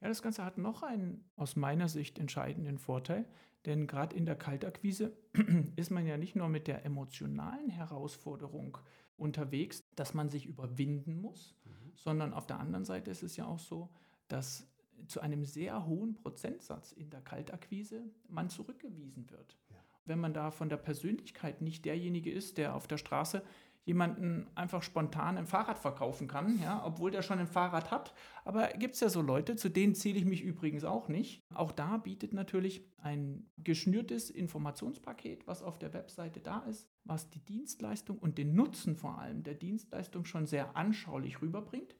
Ja, 0.00 0.08
das 0.08 0.22
Ganze 0.22 0.44
hat 0.44 0.58
noch 0.58 0.82
einen 0.82 1.24
aus 1.36 1.56
meiner 1.56 1.88
Sicht 1.88 2.18
entscheidenden 2.18 2.78
Vorteil, 2.78 3.24
denn 3.64 3.86
gerade 3.86 4.14
in 4.14 4.26
der 4.26 4.36
Kaltakquise 4.36 5.16
ist 5.76 5.90
man 5.90 6.06
ja 6.06 6.18
nicht 6.18 6.36
nur 6.36 6.48
mit 6.48 6.66
der 6.66 6.84
emotionalen 6.84 7.70
Herausforderung 7.70 8.76
unterwegs, 9.16 9.84
dass 9.94 10.12
man 10.12 10.28
sich 10.28 10.44
überwinden 10.44 11.20
muss, 11.20 11.56
mhm. 11.64 11.92
sondern 11.94 12.34
auf 12.34 12.46
der 12.46 12.60
anderen 12.60 12.84
Seite 12.84 13.10
ist 13.10 13.22
es 13.22 13.36
ja 13.36 13.46
auch 13.46 13.58
so, 13.58 13.88
dass 14.28 14.68
zu 15.06 15.20
einem 15.20 15.44
sehr 15.44 15.86
hohen 15.86 16.14
Prozentsatz 16.14 16.92
in 16.92 17.10
der 17.10 17.20
Kaltakquise 17.20 18.02
man 18.28 18.48
zurückgewiesen 18.48 19.30
wird. 19.30 19.56
Ja. 19.70 19.76
Wenn 20.04 20.20
man 20.20 20.34
da 20.34 20.50
von 20.50 20.68
der 20.68 20.76
Persönlichkeit 20.76 21.60
nicht 21.60 21.84
derjenige 21.84 22.30
ist, 22.30 22.58
der 22.58 22.74
auf 22.74 22.86
der 22.86 22.98
Straße 22.98 23.42
jemanden 23.86 24.48
einfach 24.56 24.82
spontan 24.82 25.38
ein 25.38 25.46
Fahrrad 25.46 25.78
verkaufen 25.78 26.26
kann, 26.26 26.60
ja, 26.60 26.84
obwohl 26.84 27.12
der 27.12 27.22
schon 27.22 27.38
ein 27.38 27.46
Fahrrad 27.46 27.92
hat. 27.92 28.14
Aber 28.44 28.66
gibt 28.70 28.94
es 28.94 29.00
ja 29.00 29.08
so 29.08 29.22
Leute, 29.22 29.54
zu 29.54 29.68
denen 29.68 29.94
zähle 29.94 30.18
ich 30.18 30.24
mich 30.24 30.42
übrigens 30.42 30.82
auch 30.84 31.06
nicht. 31.06 31.44
Auch 31.54 31.70
da 31.70 31.96
bietet 31.96 32.34
natürlich 32.34 32.84
ein 32.98 33.48
geschnürtes 33.58 34.28
Informationspaket, 34.28 35.46
was 35.46 35.62
auf 35.62 35.78
der 35.78 35.94
Webseite 35.94 36.40
da 36.40 36.60
ist, 36.68 36.88
was 37.04 37.30
die 37.30 37.44
Dienstleistung 37.44 38.18
und 38.18 38.38
den 38.38 38.56
Nutzen 38.56 38.96
vor 38.96 39.20
allem 39.20 39.44
der 39.44 39.54
Dienstleistung 39.54 40.24
schon 40.24 40.46
sehr 40.46 40.76
anschaulich 40.76 41.40
rüberbringt 41.40 41.94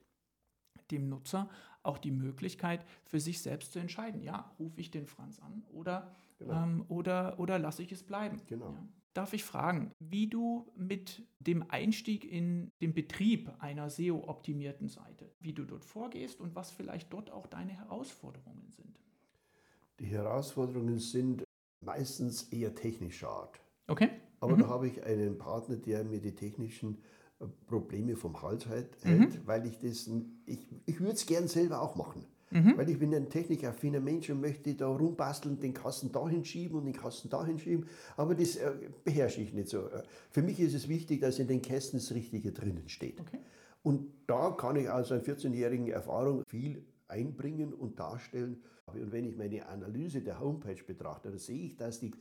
dem 0.91 1.09
Nutzer 1.09 1.49
auch 1.83 1.97
die 1.97 2.11
Möglichkeit 2.11 2.85
für 3.05 3.19
sich 3.19 3.41
selbst 3.41 3.71
zu 3.71 3.79
entscheiden, 3.79 4.21
ja, 4.21 4.51
rufe 4.59 4.79
ich 4.81 4.91
den 4.91 5.07
Franz 5.07 5.39
an 5.39 5.63
oder, 5.71 6.11
genau. 6.37 6.63
ähm, 6.63 6.85
oder, 6.89 7.39
oder 7.39 7.57
lasse 7.59 7.81
ich 7.81 7.91
es 7.91 8.03
bleiben. 8.03 8.41
Genau. 8.47 8.71
Ja. 8.71 8.87
Darf 9.13 9.33
ich 9.33 9.43
fragen, 9.43 9.91
wie 9.99 10.27
du 10.27 10.71
mit 10.75 11.23
dem 11.39 11.67
Einstieg 11.69 12.23
in 12.23 12.71
den 12.81 12.93
Betrieb 12.93 13.51
einer 13.59 13.89
SEO-optimierten 13.89 14.89
Seite, 14.89 15.31
wie 15.39 15.53
du 15.53 15.63
dort 15.63 15.85
vorgehst 15.85 16.39
und 16.39 16.55
was 16.55 16.69
vielleicht 16.69 17.11
dort 17.11 17.31
auch 17.31 17.47
deine 17.47 17.71
Herausforderungen 17.71 18.69
sind? 18.69 18.99
Die 19.99 20.05
Herausforderungen 20.05 20.99
sind 20.99 21.43
meistens 21.83 22.43
eher 22.43 22.75
technischer 22.75 23.29
Art. 23.29 23.59
Okay. 23.87 24.09
Aber 24.39 24.55
mhm. 24.55 24.59
da 24.59 24.67
habe 24.67 24.87
ich 24.87 25.03
einen 25.03 25.37
Partner, 25.39 25.77
der 25.77 26.03
mir 26.03 26.19
die 26.19 26.35
technischen 26.35 27.01
Probleme 27.67 28.15
vom 28.15 28.41
Hals 28.41 28.65
hält, 28.67 29.05
mhm. 29.05 29.29
weil 29.45 29.65
ich 29.65 29.77
das, 29.79 30.09
ich, 30.45 30.67
ich 30.85 30.99
würde 30.99 31.13
es 31.13 31.25
gern 31.25 31.47
selber 31.47 31.81
auch 31.81 31.95
machen. 31.95 32.25
Mhm. 32.49 32.77
Weil 32.77 32.89
ich 32.89 32.97
bin 32.97 33.13
ein 33.13 33.29
technikaffiner 33.29 33.99
Mensch 33.99 34.29
und 34.29 34.39
möchte 34.39 34.73
da 34.73 34.87
rumbasteln, 34.87 35.59
den 35.59 35.73
Kasten 35.73 36.11
da 36.13 36.27
hinschieben 36.29 36.79
und 36.79 36.85
den 36.85 36.95
Kasten 36.95 37.29
da 37.29 37.45
hinschieben. 37.45 37.87
Aber 38.15 38.35
das 38.35 38.55
äh, 38.55 38.71
beherrsche 39.03 39.41
ich 39.41 39.53
nicht 39.53 39.67
so. 39.67 39.87
Äh, 39.87 40.03
für 40.31 40.41
mich 40.41 40.59
ist 40.59 40.73
es 40.73 40.87
wichtig, 40.87 41.19
dass 41.19 41.39
in 41.39 41.47
den 41.47 41.61
Kästen 41.61 41.99
das 41.99 42.11
Richtige 42.13 42.53
drinnen 42.53 42.87
steht. 42.87 43.19
Okay. 43.19 43.39
Und 43.83 44.07
da 44.27 44.51
kann 44.51 44.77
ich 44.77 44.89
aus 44.89 45.11
einer 45.11 45.21
14-jährigen 45.21 45.87
Erfahrung 45.89 46.43
viel 46.47 46.85
einbringen 47.09 47.73
und 47.73 47.99
darstellen. 47.99 48.61
Und 48.85 49.11
wenn 49.11 49.25
ich 49.25 49.35
meine 49.35 49.67
Analyse 49.67 50.21
der 50.21 50.39
Homepage 50.39 50.81
betrachte, 50.85 51.29
dann 51.29 51.39
sehe 51.39 51.65
ich, 51.65 51.75
dass 51.75 51.99
die 51.99 52.11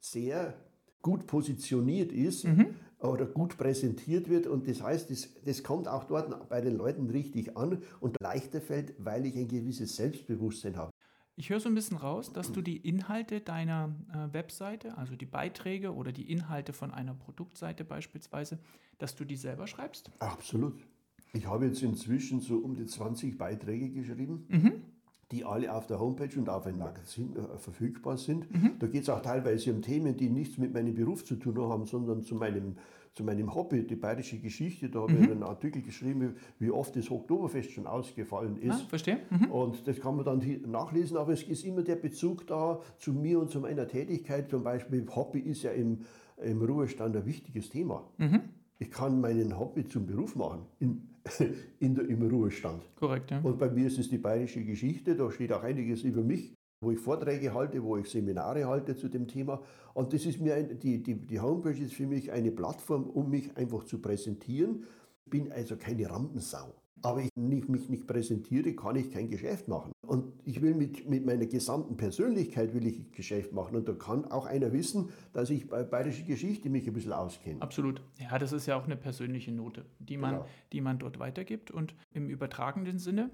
sehr 0.00 0.54
gut 1.02 1.26
positioniert 1.26 2.12
ist 2.12 2.44
mhm. 2.44 2.74
oder 2.98 3.26
gut 3.26 3.58
präsentiert 3.58 4.28
wird. 4.28 4.46
Und 4.46 4.68
das 4.68 4.82
heißt, 4.82 5.10
das, 5.10 5.28
das 5.44 5.62
kommt 5.62 5.88
auch 5.88 6.04
dort 6.04 6.48
bei 6.48 6.60
den 6.60 6.76
Leuten 6.76 7.10
richtig 7.10 7.56
an 7.56 7.82
und 8.00 8.16
leichter 8.20 8.60
fällt, 8.60 8.94
weil 8.98 9.26
ich 9.26 9.36
ein 9.36 9.48
gewisses 9.48 9.96
Selbstbewusstsein 9.96 10.76
habe. 10.76 10.90
Ich 11.34 11.50
höre 11.50 11.60
so 11.60 11.68
ein 11.68 11.74
bisschen 11.74 11.96
raus, 11.96 12.32
dass 12.32 12.52
du 12.52 12.60
die 12.60 12.76
Inhalte 12.76 13.40
deiner 13.40 13.94
äh, 14.12 14.32
Webseite, 14.34 14.96
also 14.98 15.16
die 15.16 15.26
Beiträge 15.26 15.94
oder 15.94 16.12
die 16.12 16.30
Inhalte 16.30 16.74
von 16.74 16.90
einer 16.90 17.14
Produktseite 17.14 17.84
beispielsweise, 17.84 18.58
dass 18.98 19.16
du 19.16 19.24
die 19.24 19.36
selber 19.36 19.66
schreibst? 19.66 20.10
Absolut. 20.18 20.86
Ich 21.32 21.46
habe 21.46 21.64
jetzt 21.64 21.82
inzwischen 21.82 22.40
so 22.40 22.58
um 22.58 22.74
die 22.74 22.84
20 22.84 23.38
Beiträge 23.38 23.90
geschrieben. 23.90 24.46
Mhm 24.48 24.91
die 25.32 25.44
alle 25.44 25.74
auf 25.74 25.86
der 25.86 25.98
Homepage 25.98 26.38
und 26.38 26.48
auf 26.48 26.66
ein 26.66 26.78
Magazin 26.78 27.34
äh, 27.34 27.58
verfügbar 27.58 28.18
sind. 28.18 28.52
Mhm. 28.52 28.72
Da 28.78 28.86
geht 28.86 29.02
es 29.02 29.08
auch 29.08 29.22
teilweise 29.22 29.72
um 29.72 29.80
Themen, 29.80 30.16
die 30.16 30.28
nichts 30.28 30.58
mit 30.58 30.74
meinem 30.74 30.94
Beruf 30.94 31.24
zu 31.24 31.36
tun 31.36 31.58
haben, 31.58 31.86
sondern 31.86 32.22
zu 32.22 32.34
meinem, 32.34 32.76
zu 33.14 33.24
meinem 33.24 33.54
Hobby, 33.54 33.86
die 33.86 33.96
bayerische 33.96 34.38
Geschichte. 34.38 34.90
Da 34.90 35.00
habe 35.00 35.14
mhm. 35.14 35.24
ich 35.24 35.30
einen 35.30 35.42
Artikel 35.42 35.80
geschrieben, 35.80 36.36
wie 36.58 36.70
oft 36.70 36.94
das 36.94 37.10
Oktoberfest 37.10 37.72
schon 37.72 37.86
ausgefallen 37.86 38.58
ist. 38.58 38.82
Ah, 38.84 38.88
verstehe. 38.88 39.20
Mhm. 39.30 39.50
Und 39.50 39.88
das 39.88 39.98
kann 39.98 40.16
man 40.16 40.26
dann 40.26 40.42
nachlesen, 40.70 41.16
aber 41.16 41.32
es 41.32 41.42
ist 41.42 41.64
immer 41.64 41.82
der 41.82 41.96
Bezug 41.96 42.46
da 42.46 42.80
zu 42.98 43.14
mir 43.14 43.40
und 43.40 43.50
zu 43.50 43.60
meiner 43.60 43.88
Tätigkeit. 43.88 44.50
Zum 44.50 44.62
Beispiel 44.62 45.06
Hobby 45.14 45.40
ist 45.40 45.62
ja 45.62 45.70
im, 45.70 46.00
im 46.42 46.62
Ruhestand 46.62 47.16
ein 47.16 47.24
wichtiges 47.24 47.70
Thema. 47.70 48.04
Mhm. 48.18 48.42
Ich 48.78 48.90
kann 48.90 49.20
meinen 49.20 49.58
Hobby 49.58 49.86
zum 49.86 50.06
Beruf 50.06 50.36
machen. 50.36 50.66
In, 50.78 51.08
in 51.78 51.94
der, 51.94 52.08
im 52.08 52.22
Ruhestand. 52.22 52.82
Korrekt, 52.96 53.30
ja. 53.30 53.40
Und 53.40 53.58
bei 53.58 53.70
mir 53.70 53.86
ist 53.86 53.98
es 53.98 54.08
die 54.08 54.18
bayerische 54.18 54.64
Geschichte, 54.64 55.14
da 55.14 55.30
steht 55.30 55.52
auch 55.52 55.62
einiges 55.62 56.02
über 56.02 56.22
mich, 56.22 56.54
wo 56.82 56.90
ich 56.90 56.98
Vorträge 56.98 57.54
halte, 57.54 57.82
wo 57.82 57.96
ich 57.96 58.08
Seminare 58.08 58.66
halte 58.66 58.96
zu 58.96 59.08
dem 59.08 59.28
Thema. 59.28 59.62
Und 59.94 60.12
das 60.12 60.26
ist 60.26 60.40
mir 60.40 60.54
ein, 60.54 60.78
die, 60.78 61.02
die, 61.02 61.14
die 61.14 61.40
Homepage 61.40 61.78
ist 61.78 61.94
für 61.94 62.06
mich 62.06 62.32
eine 62.32 62.50
Plattform, 62.50 63.04
um 63.04 63.30
mich 63.30 63.56
einfach 63.56 63.84
zu 63.84 64.00
präsentieren. 64.00 64.84
Ich 65.24 65.30
bin 65.30 65.52
also 65.52 65.76
keine 65.76 66.10
Rampensau 66.10 66.74
aber 67.02 67.20
ich 67.22 67.30
mich 67.36 67.88
nicht 67.88 68.06
präsentiere, 68.06 68.74
kann 68.74 68.96
ich 68.96 69.12
kein 69.12 69.28
Geschäft 69.28 69.68
machen. 69.68 69.92
Und 70.06 70.32
ich 70.44 70.62
will 70.62 70.74
mit, 70.74 71.08
mit 71.08 71.26
meiner 71.26 71.46
gesamten 71.46 71.96
Persönlichkeit 71.96 72.74
will 72.74 72.86
ich 72.86 73.12
Geschäft 73.12 73.52
machen. 73.52 73.76
Und 73.76 73.88
da 73.88 73.92
kann 73.92 74.24
auch 74.30 74.46
einer 74.46 74.72
wissen, 74.72 75.10
dass 75.32 75.50
ich 75.50 75.68
bei 75.68 75.82
bayerischer 75.82 76.24
Geschichte 76.24 76.70
mich 76.70 76.86
ein 76.86 76.92
bisschen 76.92 77.12
auskenne. 77.12 77.60
Absolut. 77.60 78.02
Ja, 78.18 78.38
das 78.38 78.52
ist 78.52 78.66
ja 78.66 78.76
auch 78.76 78.84
eine 78.84 78.96
persönliche 78.96 79.52
Note, 79.52 79.84
die 79.98 80.16
man, 80.16 80.34
genau. 80.34 80.46
die 80.72 80.80
man 80.80 80.98
dort 80.98 81.18
weitergibt. 81.18 81.70
Und 81.70 81.94
im 82.12 82.28
übertragenen 82.28 82.98
Sinne 82.98 83.30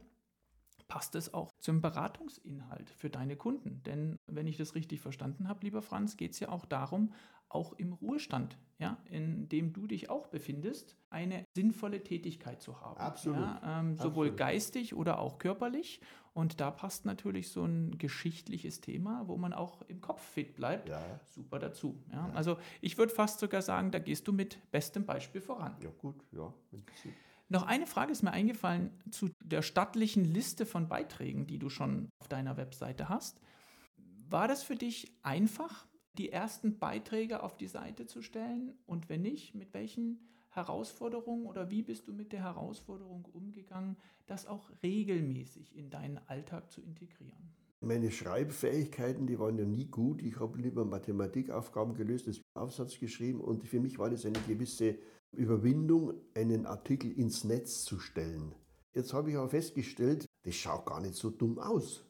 passt 0.88 1.14
es 1.14 1.34
auch 1.34 1.52
zum 1.58 1.82
Beratungsinhalt 1.82 2.90
für 2.90 3.10
deine 3.10 3.36
Kunden. 3.36 3.82
Denn 3.84 4.18
wenn 4.26 4.46
ich 4.46 4.56
das 4.56 4.74
richtig 4.74 5.00
verstanden 5.00 5.48
habe, 5.48 5.60
lieber 5.64 5.82
Franz, 5.82 6.16
geht 6.16 6.32
es 6.32 6.40
ja 6.40 6.48
auch 6.48 6.64
darum, 6.64 7.12
auch 7.48 7.72
im 7.74 7.92
Ruhestand, 7.92 8.58
ja, 8.78 8.98
in 9.10 9.48
dem 9.48 9.72
du 9.72 9.86
dich 9.86 10.10
auch 10.10 10.26
befindest, 10.26 10.96
eine 11.10 11.44
sinnvolle 11.54 12.02
Tätigkeit 12.02 12.60
zu 12.60 12.80
haben. 12.80 12.98
Absolut. 12.98 13.40
Ja, 13.40 13.80
ähm, 13.80 13.96
sowohl 13.96 14.26
Absolut. 14.26 14.36
geistig 14.36 14.94
oder 14.94 15.18
auch 15.18 15.38
körperlich. 15.38 16.00
Und 16.34 16.60
da 16.60 16.70
passt 16.70 17.04
natürlich 17.04 17.48
so 17.50 17.64
ein 17.64 17.98
geschichtliches 17.98 18.80
Thema, 18.80 19.26
wo 19.26 19.36
man 19.36 19.52
auch 19.52 19.82
im 19.88 20.00
Kopf 20.00 20.22
fit 20.22 20.54
bleibt, 20.54 20.88
ja. 20.88 21.02
super 21.24 21.58
dazu. 21.58 22.00
Ja. 22.12 22.30
Also 22.34 22.58
ich 22.80 22.96
würde 22.96 23.12
fast 23.12 23.40
sogar 23.40 23.62
sagen, 23.62 23.90
da 23.90 23.98
gehst 23.98 24.28
du 24.28 24.32
mit 24.32 24.58
bestem 24.70 25.04
Beispiel 25.04 25.40
voran. 25.40 25.74
Ja, 25.82 25.90
gut, 25.98 26.22
ja. 26.30 26.52
Noch 27.48 27.66
eine 27.66 27.86
Frage 27.86 28.12
ist 28.12 28.22
mir 28.22 28.30
eingefallen 28.30 28.92
zu 29.10 29.30
der 29.42 29.62
stattlichen 29.62 30.24
Liste 30.24 30.66
von 30.66 30.86
Beiträgen, 30.86 31.46
die 31.46 31.58
du 31.58 31.70
schon 31.70 32.10
auf 32.20 32.28
deiner 32.28 32.56
Webseite 32.56 33.08
hast. 33.08 33.40
War 34.28 34.46
das 34.46 34.62
für 34.62 34.76
dich 34.76 35.10
einfach, 35.22 35.86
die 36.14 36.30
ersten 36.30 36.78
Beiträge 36.78 37.42
auf 37.42 37.56
die 37.56 37.68
Seite 37.68 38.06
zu 38.06 38.22
stellen? 38.22 38.72
Und 38.86 39.08
wenn 39.08 39.22
nicht, 39.22 39.54
mit 39.54 39.74
welchen 39.74 40.20
Herausforderungen 40.50 41.46
oder 41.46 41.70
wie 41.70 41.82
bist 41.82 42.08
du 42.08 42.12
mit 42.12 42.32
der 42.32 42.42
Herausforderung 42.42 43.26
umgegangen, 43.32 43.96
das 44.26 44.46
auch 44.46 44.70
regelmäßig 44.82 45.76
in 45.76 45.90
deinen 45.90 46.18
Alltag 46.26 46.70
zu 46.70 46.80
integrieren? 46.80 47.54
Meine 47.80 48.10
Schreibfähigkeiten, 48.10 49.28
die 49.28 49.38
waren 49.38 49.56
ja 49.56 49.64
nie 49.64 49.86
gut. 49.86 50.20
Ich 50.20 50.40
habe 50.40 50.58
lieber 50.58 50.84
Mathematikaufgaben 50.84 51.94
gelöst, 51.94 52.26
das 52.26 52.40
Aufsatz 52.54 52.98
geschrieben 52.98 53.40
und 53.40 53.64
für 53.68 53.78
mich 53.78 54.00
war 54.00 54.10
das 54.10 54.26
eine 54.26 54.40
gewisse 54.48 54.98
Überwindung, 55.30 56.14
einen 56.34 56.66
Artikel 56.66 57.12
ins 57.12 57.44
Netz 57.44 57.84
zu 57.84 58.00
stellen. 58.00 58.52
Jetzt 58.94 59.12
habe 59.12 59.30
ich 59.30 59.36
aber 59.36 59.48
festgestellt, 59.48 60.26
das 60.42 60.56
schaut 60.56 60.86
gar 60.86 61.00
nicht 61.00 61.14
so 61.14 61.30
dumm 61.30 61.58
aus. 61.60 62.04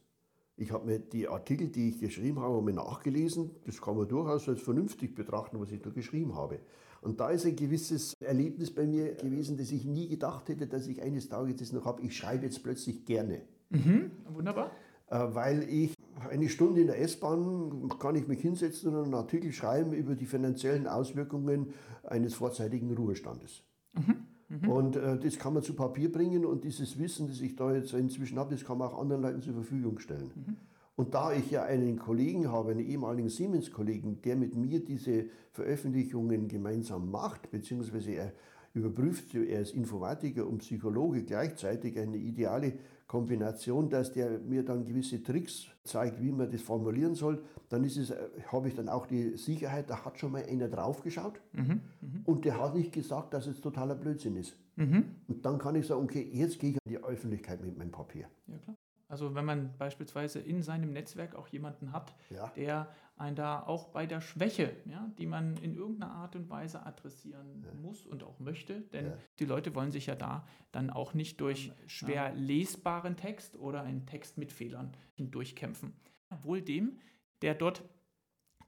Ich 0.60 0.72
habe 0.72 0.86
mir 0.86 0.98
die 0.98 1.28
Artikel, 1.28 1.68
die 1.68 1.90
ich 1.90 2.00
geschrieben 2.00 2.40
habe, 2.40 2.60
mal 2.60 2.72
nachgelesen. 2.72 3.50
Das 3.64 3.80
kann 3.80 3.96
man 3.96 4.08
durchaus 4.08 4.48
als 4.48 4.60
vernünftig 4.60 5.14
betrachten, 5.14 5.60
was 5.60 5.70
ich 5.70 5.80
da 5.80 5.90
geschrieben 5.90 6.34
habe. 6.34 6.58
Und 7.00 7.20
da 7.20 7.30
ist 7.30 7.46
ein 7.46 7.54
gewisses 7.54 8.12
Erlebnis 8.20 8.74
bei 8.74 8.84
mir 8.84 9.14
gewesen, 9.14 9.56
das 9.56 9.70
ich 9.70 9.84
nie 9.84 10.08
gedacht 10.08 10.48
hätte, 10.48 10.66
dass 10.66 10.88
ich 10.88 11.00
eines 11.00 11.28
Tages 11.28 11.56
das 11.56 11.72
noch 11.72 11.84
habe. 11.84 12.02
Ich 12.02 12.16
schreibe 12.16 12.44
jetzt 12.44 12.64
plötzlich 12.64 13.04
gerne. 13.04 13.42
Mhm, 13.70 14.10
wunderbar. 14.32 14.72
Äh, 15.06 15.26
weil 15.30 15.62
ich 15.68 15.94
eine 16.28 16.48
Stunde 16.48 16.80
in 16.80 16.88
der 16.88 17.00
S-Bahn 17.00 17.88
kann 18.00 18.16
ich 18.16 18.26
mich 18.26 18.40
hinsetzen 18.40 18.94
und 18.96 19.04
einen 19.04 19.14
Artikel 19.14 19.52
schreiben 19.52 19.92
über 19.92 20.16
die 20.16 20.26
finanziellen 20.26 20.88
Auswirkungen 20.88 21.72
eines 22.02 22.34
vorzeitigen 22.34 22.92
Ruhestandes. 22.92 23.62
Mhm. 23.94 24.26
Mhm. 24.48 24.68
Und 24.70 24.96
äh, 24.96 25.18
das 25.18 25.38
kann 25.38 25.54
man 25.54 25.62
zu 25.62 25.74
Papier 25.74 26.10
bringen 26.10 26.44
und 26.44 26.64
dieses 26.64 26.98
Wissen, 26.98 27.28
das 27.28 27.40
ich 27.40 27.56
da 27.56 27.72
jetzt 27.74 27.92
inzwischen 27.92 28.38
habe, 28.38 28.54
das 28.54 28.64
kann 28.64 28.78
man 28.78 28.88
auch 28.88 28.98
anderen 28.98 29.22
Leuten 29.22 29.42
zur 29.42 29.54
Verfügung 29.54 29.98
stellen. 29.98 30.30
Mhm. 30.34 30.56
Und 30.96 31.14
da 31.14 31.32
ich 31.32 31.50
ja 31.50 31.62
einen 31.62 31.98
Kollegen 31.98 32.50
habe, 32.50 32.72
einen 32.72 32.80
ehemaligen 32.80 33.28
Siemens-Kollegen, 33.28 34.20
der 34.22 34.34
mit 34.34 34.56
mir 34.56 34.84
diese 34.84 35.26
Veröffentlichungen 35.52 36.48
gemeinsam 36.48 37.10
macht, 37.10 37.52
beziehungsweise 37.52 38.12
er 38.12 38.32
überprüft, 38.74 39.34
er 39.34 39.60
ist 39.60 39.74
Informatiker 39.74 40.46
und 40.46 40.58
Psychologe 40.58 41.22
gleichzeitig 41.22 41.98
eine 41.98 42.16
ideale 42.16 42.72
Kombination, 43.08 43.88
dass 43.88 44.12
der 44.12 44.38
mir 44.38 44.62
dann 44.62 44.84
gewisse 44.84 45.22
Tricks 45.22 45.66
zeigt, 45.82 46.20
wie 46.20 46.30
man 46.30 46.50
das 46.50 46.60
formulieren 46.60 47.14
soll, 47.14 47.42
dann 47.70 47.82
ist 47.82 47.96
es, 47.96 48.10
äh, 48.10 48.28
habe 48.52 48.68
ich 48.68 48.74
dann 48.74 48.88
auch 48.88 49.06
die 49.06 49.36
Sicherheit, 49.36 49.88
da 49.88 50.04
hat 50.04 50.18
schon 50.18 50.30
mal 50.30 50.44
einer 50.44 50.68
draufgeschaut 50.68 51.40
mhm, 51.54 51.80
mh. 52.00 52.20
und 52.26 52.44
der 52.44 52.60
hat 52.60 52.74
nicht 52.74 52.92
gesagt, 52.92 53.32
dass 53.32 53.46
es 53.46 53.60
totaler 53.62 53.94
Blödsinn 53.94 54.36
ist. 54.36 54.56
Mhm. 54.76 55.16
Und 55.26 55.44
dann 55.44 55.58
kann 55.58 55.74
ich 55.74 55.86
sagen, 55.86 56.04
okay, 56.04 56.30
jetzt 56.32 56.60
gehe 56.60 56.70
ich 56.70 56.76
an 56.76 56.90
die 56.90 57.02
Öffentlichkeit 57.02 57.64
mit 57.64 57.76
meinem 57.78 57.90
Papier. 57.90 58.28
Ja, 58.46 58.58
klar. 58.58 58.76
Also 59.08 59.34
wenn 59.34 59.46
man 59.46 59.70
beispielsweise 59.78 60.38
in 60.38 60.62
seinem 60.62 60.92
Netzwerk 60.92 61.34
auch 61.34 61.48
jemanden 61.48 61.92
hat, 61.92 62.14
ja. 62.28 62.52
der 62.56 62.88
einen 63.18 63.36
da 63.36 63.62
auch 63.62 63.88
bei 63.88 64.06
der 64.06 64.20
Schwäche, 64.20 64.76
ja, 64.84 65.10
die 65.18 65.26
man 65.26 65.56
in 65.58 65.74
irgendeiner 65.74 66.12
Art 66.12 66.36
und 66.36 66.48
Weise 66.50 66.84
adressieren 66.84 67.64
ja. 67.64 67.72
muss 67.74 68.06
und 68.06 68.22
auch 68.22 68.38
möchte, 68.38 68.80
denn 68.92 69.12
die 69.38 69.44
Leute 69.44 69.74
wollen 69.74 69.90
sich 69.90 70.06
ja 70.06 70.14
da 70.14 70.46
dann 70.72 70.90
auch 70.90 71.14
nicht 71.14 71.40
durch 71.40 71.72
schwer 71.86 72.34
lesbaren 72.34 73.16
Text 73.16 73.56
oder 73.56 73.82
einen 73.82 74.06
Text 74.06 74.38
mit 74.38 74.52
Fehlern 74.52 74.92
durchkämpfen. 75.16 75.94
Wohl 76.42 76.62
dem, 76.62 76.98
der 77.42 77.54
dort 77.54 77.82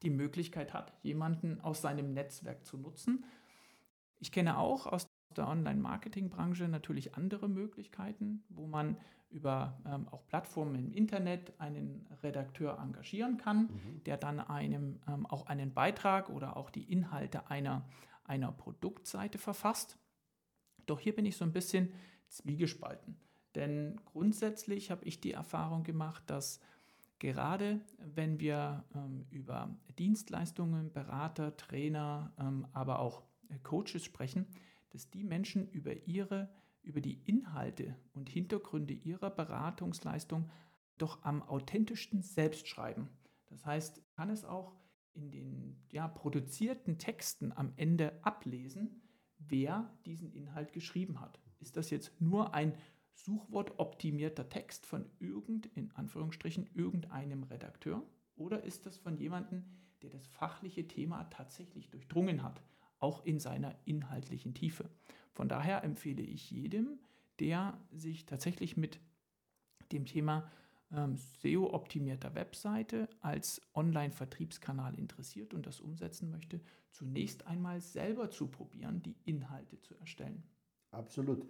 die 0.03 0.11
Möglichkeit 0.11 0.73
hat, 0.73 0.95
jemanden 1.03 1.61
aus 1.61 1.83
seinem 1.83 2.13
Netzwerk 2.15 2.65
zu 2.65 2.79
nutzen. 2.79 3.25
Ich 4.19 4.33
kenne 4.33 4.59
auch 4.59 4.87
aus 4.87 5.10
der 5.37 5.49
Online-Marketing-Branche 5.49 6.69
natürlich 6.69 7.15
andere 7.15 7.49
Möglichkeiten, 7.49 8.43
wo 8.49 8.67
man 8.67 8.97
über 9.31 9.79
ähm, 9.87 10.09
auch 10.09 10.27
Plattformen 10.27 10.75
im 10.75 10.93
Internet 10.93 11.53
einen 11.59 12.07
Redakteur 12.23 12.79
engagieren 12.79 13.37
kann, 13.37 13.63
mhm. 13.63 14.05
der 14.05 14.17
dann 14.17 14.41
einem 14.41 14.99
ähm, 15.07 15.25
auch 15.27 15.47
einen 15.47 15.73
Beitrag 15.73 16.31
oder 16.31 16.57
auch 16.57 16.71
die 16.71 16.91
Inhalte 16.91 17.49
einer, 17.49 17.89
einer 18.25 18.51
Produktseite 18.51 19.39
verfasst. 19.39 19.99
Doch 20.87 20.99
hier 20.99 21.15
bin 21.15 21.27
ich 21.27 21.37
so 21.37 21.45
ein 21.45 21.53
bisschen 21.53 21.93
zwiegespalten. 22.29 23.17
Denn 23.55 24.01
grundsätzlich 24.05 24.91
habe 24.91 25.05
ich 25.05 25.21
die 25.21 25.33
Erfahrung 25.33 25.85
gemacht, 25.85 26.25
dass 26.27 26.61
gerade 27.19 27.81
wenn 27.99 28.41
wir 28.41 28.85
ähm, 28.95 29.27
über 29.31 29.77
Dienstleistungen, 29.99 30.93
Berater, 30.93 31.57
Trainer, 31.57 32.33
ähm, 32.39 32.67
aber 32.73 32.99
auch 32.99 33.23
Coaches 33.63 34.05
sprechen, 34.05 34.47
dass 34.91 35.11
die 35.11 35.25
Menschen 35.25 35.69
über 35.71 36.07
ihre 36.07 36.49
über 36.83 37.01
die 37.01 37.21
Inhalte 37.25 37.97
und 38.13 38.29
Hintergründe 38.29 38.95
ihrer 38.95 39.31
Beratungsleistung 39.31 40.51
doch 40.99 41.23
am 41.25 41.43
authentischsten 41.43 42.23
selbst 42.23 42.69
schreiben. 42.69 43.09
Das 43.47 43.67
heißt, 43.67 44.03
kann 44.15 44.31
es 44.31 44.45
auch 44.45 44.75
in 45.13 45.31
den 45.31 45.77
ja, 45.91 46.09
produzierten 46.09 46.99
Texten 46.99 47.53
am 47.53 47.73
Ende 47.77 48.25
ablesen, 48.25 49.03
wer 49.39 49.93
diesen 50.07 50.33
Inhalt 50.33 50.73
geschrieben 50.73 51.21
hat. 51.21 51.41
Ist 51.59 51.77
das 51.77 51.91
jetzt 51.91 52.21
nur 52.21 52.55
ein 52.55 52.75
suchwortoptimierter 53.13 54.49
Text 54.49 54.87
von 54.87 55.07
irgend, 55.19 55.67
in 55.67 55.91
Anführungsstrichen, 55.93 56.71
irgendeinem 56.75 57.43
Redakteur? 57.43 58.03
Oder 58.37 58.63
ist 58.65 58.87
das 58.87 58.97
von 58.97 59.17
jemandem, 59.17 59.65
der 60.03 60.11
das 60.11 60.27
fachliche 60.29 60.87
Thema 60.87 61.25
tatsächlich 61.25 61.91
durchdrungen 61.91 62.43
hat, 62.43 62.63
auch 63.01 63.25
in 63.25 63.41
seiner 63.41 63.75
inhaltlichen 63.85 64.55
Tiefe? 64.55 64.89
Von 65.33 65.49
daher 65.49 65.85
empfehle 65.85 66.23
ich 66.23 66.51
jedem, 66.51 66.99
der 67.39 67.79
sich 67.93 68.27
tatsächlich 68.27 68.77
mit 68.77 69.01
dem 69.93 70.07
Thema 70.07 70.51
ähm, 70.93 71.17
SEO-optimierter 71.43 72.35
Webseite 72.35 73.09
als 73.21 73.63
Online-Vertriebskanal 73.75 74.99
interessiert 74.99 75.55
und 75.55 75.67
das 75.67 75.81
umsetzen 75.81 76.31
möchte, 76.31 76.61
zunächst 76.93 77.47
einmal 77.47 77.81
selber 77.81 78.31
zu 78.31 78.49
probieren, 78.49 79.03
die 79.03 79.17
Inhalte 79.25 79.81
zu 79.81 79.95
erstellen. 79.97 80.43
Absolut. 80.91 81.47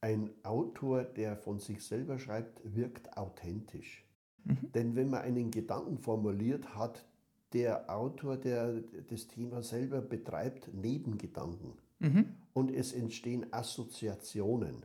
Ein 0.00 0.30
Autor, 0.42 1.04
der 1.04 1.36
von 1.36 1.58
sich 1.58 1.84
selber 1.84 2.18
schreibt, 2.18 2.60
wirkt 2.74 3.16
authentisch. 3.16 4.04
Mhm. 4.44 4.72
Denn 4.74 4.96
wenn 4.96 5.10
man 5.10 5.22
einen 5.22 5.50
Gedanken 5.50 5.98
formuliert, 5.98 6.74
hat 6.74 7.04
der 7.52 7.94
Autor, 7.94 8.36
der 8.36 8.82
das 9.08 9.26
Thema 9.28 9.62
selber 9.62 10.00
betreibt, 10.00 10.72
Nebengedanken. 10.72 11.72
Mhm. 11.98 12.26
Und 12.52 12.70
es 12.70 12.92
entstehen 12.92 13.46
Assoziationen. 13.52 14.84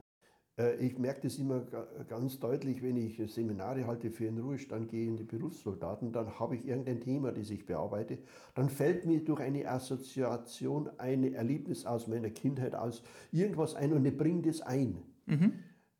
Äh, 0.57 0.75
ich 0.85 0.97
merke 0.97 1.21
das 1.21 1.37
immer 1.37 1.61
ganz 2.07 2.39
deutlich, 2.39 2.81
wenn 2.81 2.97
ich 2.97 3.21
Seminare 3.31 3.87
halte 3.87 4.11
für 4.11 4.25
den 4.25 4.39
Ruhestand 4.39 4.89
gehende 4.89 5.23
Berufssoldaten, 5.23 6.11
dann 6.11 6.39
habe 6.39 6.55
ich 6.55 6.67
irgendein 6.67 7.01
Thema, 7.01 7.31
das 7.31 7.49
ich 7.49 7.65
bearbeite. 7.65 8.19
Dann 8.53 8.69
fällt 8.69 9.05
mir 9.05 9.23
durch 9.23 9.41
eine 9.41 9.69
Assoziation 9.69 10.89
ein 10.97 11.33
Erlebnis 11.33 11.85
aus 11.85 12.07
meiner 12.07 12.29
Kindheit 12.29 12.75
aus 12.75 13.03
irgendwas 13.31 13.75
ein 13.75 13.93
und 13.93 14.05
ich 14.05 14.17
bringe 14.17 14.43
das 14.43 14.61
ein. 14.61 14.97
Mhm. 15.25 15.53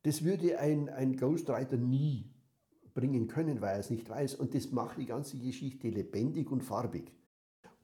Das 0.04 0.24
würde 0.24 0.60
ein, 0.60 0.90
ein 0.90 1.18
Ghostwriter 1.18 1.78
nie 1.78 2.35
bringen 2.96 3.28
können, 3.28 3.62
weil 3.62 3.74
er 3.74 3.80
es 3.80 3.92
nicht 3.92 4.10
weiß. 4.10 4.34
Und 4.36 4.56
das 4.56 4.72
macht 4.72 4.98
die 4.98 5.06
ganze 5.06 5.38
Geschichte 5.38 5.90
lebendig 5.90 6.50
und 6.50 6.64
farbig. 6.64 7.12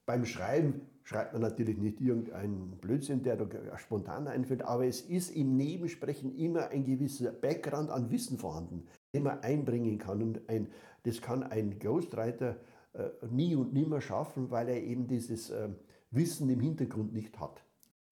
Beim 0.08 0.26
Schreiben 0.26 0.82
schreibt 1.04 1.34
man 1.34 1.44
natürlich 1.44 1.78
nicht 1.78 2.02
irgendeinen 2.02 2.78
Blödsinn, 2.80 3.22
der 3.22 3.38
da 3.38 3.78
spontan 3.78 4.28
einfällt, 4.28 4.64
aber 4.64 4.86
es 4.86 5.02
ist 5.02 5.30
im 5.30 5.56
Nebensprechen 5.58 6.36
immer 6.36 6.70
ein 6.70 6.84
gewisser 6.84 7.32
Background 7.32 7.92
an 7.92 8.10
Wissen 8.10 8.38
vorhanden, 8.38 8.88
den 9.14 9.24
man 9.24 9.40
einbringen 9.42 10.00
kann. 10.00 10.24
Und 10.24 10.50
ein, 10.50 10.68
das 11.04 11.22
kann 11.22 11.44
ein 11.44 11.78
Ghostwriter 11.78 12.58
äh, 12.94 13.10
nie 13.30 13.56
und 13.56 13.74
nimmer 13.74 14.02
schaffen, 14.02 14.50
weil 14.50 14.70
er 14.70 14.82
eben 14.82 15.08
dieses 15.08 15.50
äh, 15.50 15.70
Wissen 16.10 16.50
im 16.50 16.60
Hintergrund 16.60 17.14
nicht 17.14 17.40
hat. 17.40 17.64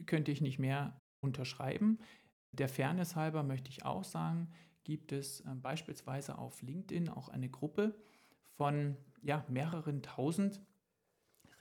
Könnte 0.05 0.31
ich 0.31 0.41
nicht 0.41 0.59
mehr 0.59 0.99
unterschreiben. 1.21 1.99
Der 2.51 2.69
Fairness 2.69 3.15
halber 3.15 3.43
möchte 3.43 3.69
ich 3.69 3.85
auch 3.85 4.03
sagen, 4.03 4.49
gibt 4.89 5.11
es 5.11 5.41
äh, 5.41 5.53
beispielsweise 5.53 6.39
auf 6.39 6.63
LinkedIn 6.63 7.09
auch 7.09 7.29
eine 7.29 7.47
Gruppe 7.47 7.93
von 8.57 8.97
ja, 9.21 9.45
mehreren 9.47 10.01
tausend 10.01 10.59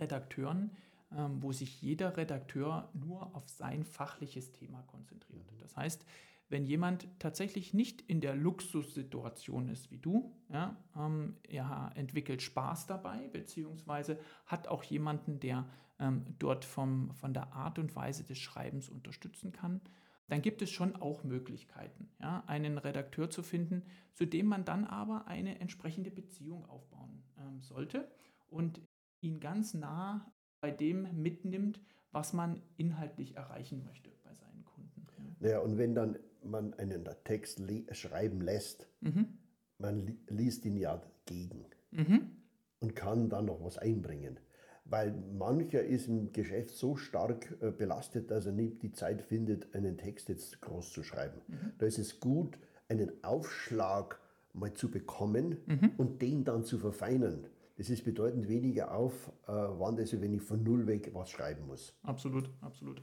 Redakteuren, 0.01 0.71
ähm, 1.14 1.43
wo 1.43 1.53
sich 1.53 1.83
jeder 1.83 2.17
Redakteur 2.17 2.88
nur 2.95 3.37
auf 3.37 3.47
sein 3.51 3.85
fachliches 3.85 4.53
Thema 4.53 4.81
konzentriert. 4.85 5.53
Das 5.61 5.77
heißt, 5.77 6.07
wenn 6.49 6.64
jemand 6.64 7.07
tatsächlich 7.19 7.75
nicht 7.75 8.01
in 8.01 8.23
der 8.23 8.35
Luxussituation 8.35 9.69
ist 9.69 9.91
wie 9.91 9.99
du, 9.99 10.35
ja, 10.49 10.75
ähm, 10.97 11.37
er 11.47 11.93
entwickelt 11.97 12.41
Spaß 12.41 12.87
dabei, 12.87 13.29
beziehungsweise 13.29 14.19
hat 14.47 14.69
auch 14.69 14.85
jemanden, 14.85 15.38
der 15.38 15.69
ähm, 15.99 16.25
dort 16.38 16.64
vom, 16.64 17.12
von 17.12 17.35
der 17.35 17.53
Art 17.53 17.79
und 17.79 17.95
Weise 17.95 18.25
des 18.25 18.38
Schreibens 18.38 18.88
unterstützen 18.88 19.53
kann, 19.53 19.83
dann 20.29 20.43
gibt 20.43 20.62
es 20.62 20.71
schon 20.71 20.95
auch 20.97 21.25
Möglichkeiten, 21.25 22.11
ja, 22.21 22.45
einen 22.47 22.79
Redakteur 22.79 23.31
zu 23.31 23.43
finden, 23.43 23.83
zu 24.12 24.27
dem 24.27 24.47
man 24.47 24.64
dann 24.64 24.85
aber 24.85 25.27
eine 25.27 25.59
entsprechende 25.61 26.11
Beziehung 26.11 26.64
aufbauen 26.67 27.23
ähm, 27.38 27.62
sollte 27.62 28.09
und 28.51 28.81
ihn 29.21 29.41
ganz 29.41 29.75
nah 29.75 30.31
bei 30.61 30.71
dem 30.71 31.09
mitnimmt, 31.21 31.81
was 32.12 32.33
man 32.33 32.62
inhaltlich 32.77 33.37
erreichen 33.37 33.85
möchte 33.85 34.11
bei 34.23 34.35
seinen 34.35 34.64
Kunden. 34.64 35.07
Ja, 35.41 35.47
naja, 35.47 35.59
und 35.61 35.79
wenn 35.79 35.95
dann 35.95 36.19
man 36.43 36.75
einen 36.75 37.09
Text 37.25 37.62
schreiben 37.93 38.41
lässt, 38.41 38.88
mhm. 39.01 39.38
man 39.79 40.07
li 40.07 40.19
liest 40.29 40.64
ihn 40.64 40.77
ja 40.77 41.03
gegen 41.27 41.67
mhm. 41.91 42.31
und 42.81 42.95
kann 42.95 43.29
dann 43.29 43.47
noch 43.47 43.62
was 43.62 43.79
einbringen. 43.79 44.38
Weil 44.88 45.14
mancher 45.37 45.83
ist 45.83 46.09
im 46.09 46.33
Geschäft 46.33 46.70
so 46.70 46.96
stark 46.96 47.57
äh, 47.61 47.70
belastet, 47.70 48.31
dass 48.31 48.46
er 48.46 48.53
nicht 48.53 48.83
die 48.83 48.92
Zeit 48.92 49.22
findet, 49.22 49.74
einen 49.74 49.96
Text 49.98 50.29
jetzt 50.29 50.61
groß 50.61 50.92
zu 50.92 51.03
schreiben. 51.03 51.40
Mhm. 51.46 51.72
Da 51.79 51.87
ist 51.87 51.98
es 51.98 52.20
gut, 52.20 52.59
einen 52.88 53.12
Aufschlag 53.22 54.18
mal 54.55 54.72
zu 54.72 54.90
bekommen 54.90 55.59
mhm. 55.66 55.92
und 55.98 56.22
den 56.22 56.44
dann 56.44 56.64
zu 56.64 56.79
verfeinern. 56.79 57.46
Das 57.77 57.90
ist 57.90 58.05
bedeutend 58.05 58.48
weniger 58.48 58.92
Aufwand, 58.92 60.01
als 60.01 60.20
wenn 60.20 60.35
ich 60.35 60.42
von 60.42 60.64
Null 60.64 60.88
weg 60.88 61.11
was 61.12 61.31
schreiben 61.31 61.66
muss. 61.68 61.94
Absolut, 62.03 62.51
absolut. 62.61 63.01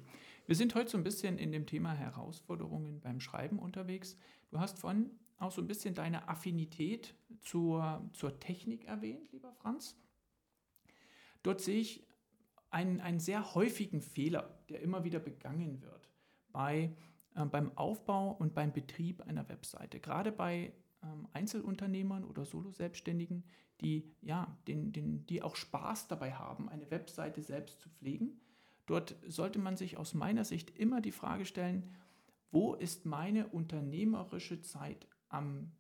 Wir 0.48 0.56
sind 0.56 0.76
heute 0.76 0.92
so 0.92 0.98
ein 0.98 1.04
bisschen 1.04 1.38
in 1.38 1.52
dem 1.52 1.66
Thema 1.66 1.94
Herausforderungen 1.94 3.00
beim 3.00 3.22
Schreiben 3.22 3.58
unterwegs. 3.58 4.18
Du 4.52 4.60
hast 4.60 4.78
vorhin 4.80 5.12
auch 5.38 5.52
so 5.52 5.62
ein 5.62 5.68
bisschen 5.68 5.96
deine 5.96 6.28
Affinität 6.28 7.16
zur, 7.42 8.02
zur 8.14 8.40
Technik 8.40 8.86
erwähnt, 8.86 9.32
lieber 9.32 9.54
Franz. 9.54 9.96
Dort 11.46 11.62
sehe 11.62 11.80
ich 11.80 12.04
einen, 12.72 13.00
einen 13.02 13.20
sehr 13.20 13.54
häufigen 13.54 14.02
Fehler, 14.02 14.58
der 14.70 14.82
immer 14.82 15.04
wieder 15.04 15.20
begangen 15.20 15.82
wird 15.84 16.10
bei, 16.52 16.96
äh, 17.36 17.46
beim 17.46 17.78
Aufbau 17.78 18.32
und 18.32 18.56
beim 18.56 18.74
Betrieb 18.74 19.22
einer 19.22 19.48
Webseite. 19.48 20.00
Gerade 20.00 20.32
bei 20.32 20.74
ähm, 21.04 21.28
Einzelunternehmern 21.34 22.24
oder 22.24 22.46
Solo-Selbstständigen, 22.46 23.44
die, 23.82 24.12
ja, 24.22 24.58
den, 24.68 24.92
den, 24.92 25.28
die 25.28 25.44
auch 25.44 25.56
Spaß 25.56 26.08
dabei 26.08 26.34
haben, 26.34 26.68
eine 26.68 26.90
Webseite 26.90 27.44
selbst 27.44 27.80
zu 27.80 27.90
pflegen. 27.90 28.42
Dort 28.88 29.16
sollte 29.28 29.60
man 29.60 29.78
sich 29.78 29.98
aus 29.98 30.16
meiner 30.16 30.46
Sicht 30.46 30.76
immer 30.80 31.00
die 31.00 31.12
Frage 31.12 31.46
stellen, 31.46 31.96
wo 32.50 32.74
ist 32.74 33.06
meine 33.06 33.50
unternehmerische 33.50 34.62
Zeit 34.62 35.08
am 35.30 35.74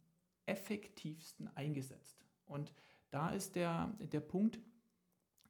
effektivsten 0.45 1.47
eingesetzt? 1.55 2.23
Und 2.45 2.71
da 3.09 3.29
ist 3.29 3.55
der, 3.55 3.95
der 3.99 4.19
Punkt, 4.19 4.59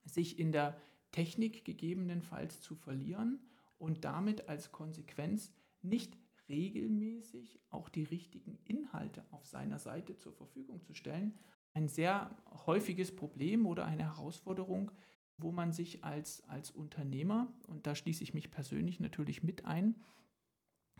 sich 0.06 0.39
in 0.39 0.52
der 0.52 0.80
Technik 1.12 1.65
gegebenenfalls 1.65 2.62
zu 2.62 2.76
verlieren 2.76 3.39
und 3.78 4.06
damit 4.06 4.48
als 4.48 4.72
Konsequenz 4.72 5.54
nicht 5.82 6.18
regelmäßig 6.50 7.60
auch 7.70 7.89
die 7.89 8.04
richtigen 8.04 8.60
Inhalte 8.65 9.26
auf 9.32 9.46
seiner 9.46 9.80
Seite 9.80 10.15
zur 10.18 10.34
Verfügung 10.34 10.82
zu 10.84 10.94
stellen. 10.94 11.38
Ein 11.74 11.88
sehr 11.88 12.36
häufiges 12.65 13.15
Problem 13.15 13.65
oder 13.65 13.86
eine 13.86 14.04
Herausforderung, 14.04 14.91
wo 15.38 15.52
man 15.52 15.74
sich 15.74 16.04
als, 16.04 16.48
als 16.48 16.72
Unternehmer, 16.72 17.52
und 17.68 17.88
da 17.88 17.96
schließe 17.96 18.24
ich 18.24 18.34
mich 18.34 18.52
persönlich 18.52 19.00
natürlich 19.00 19.44
mit 19.44 19.65
ein, 19.65 19.96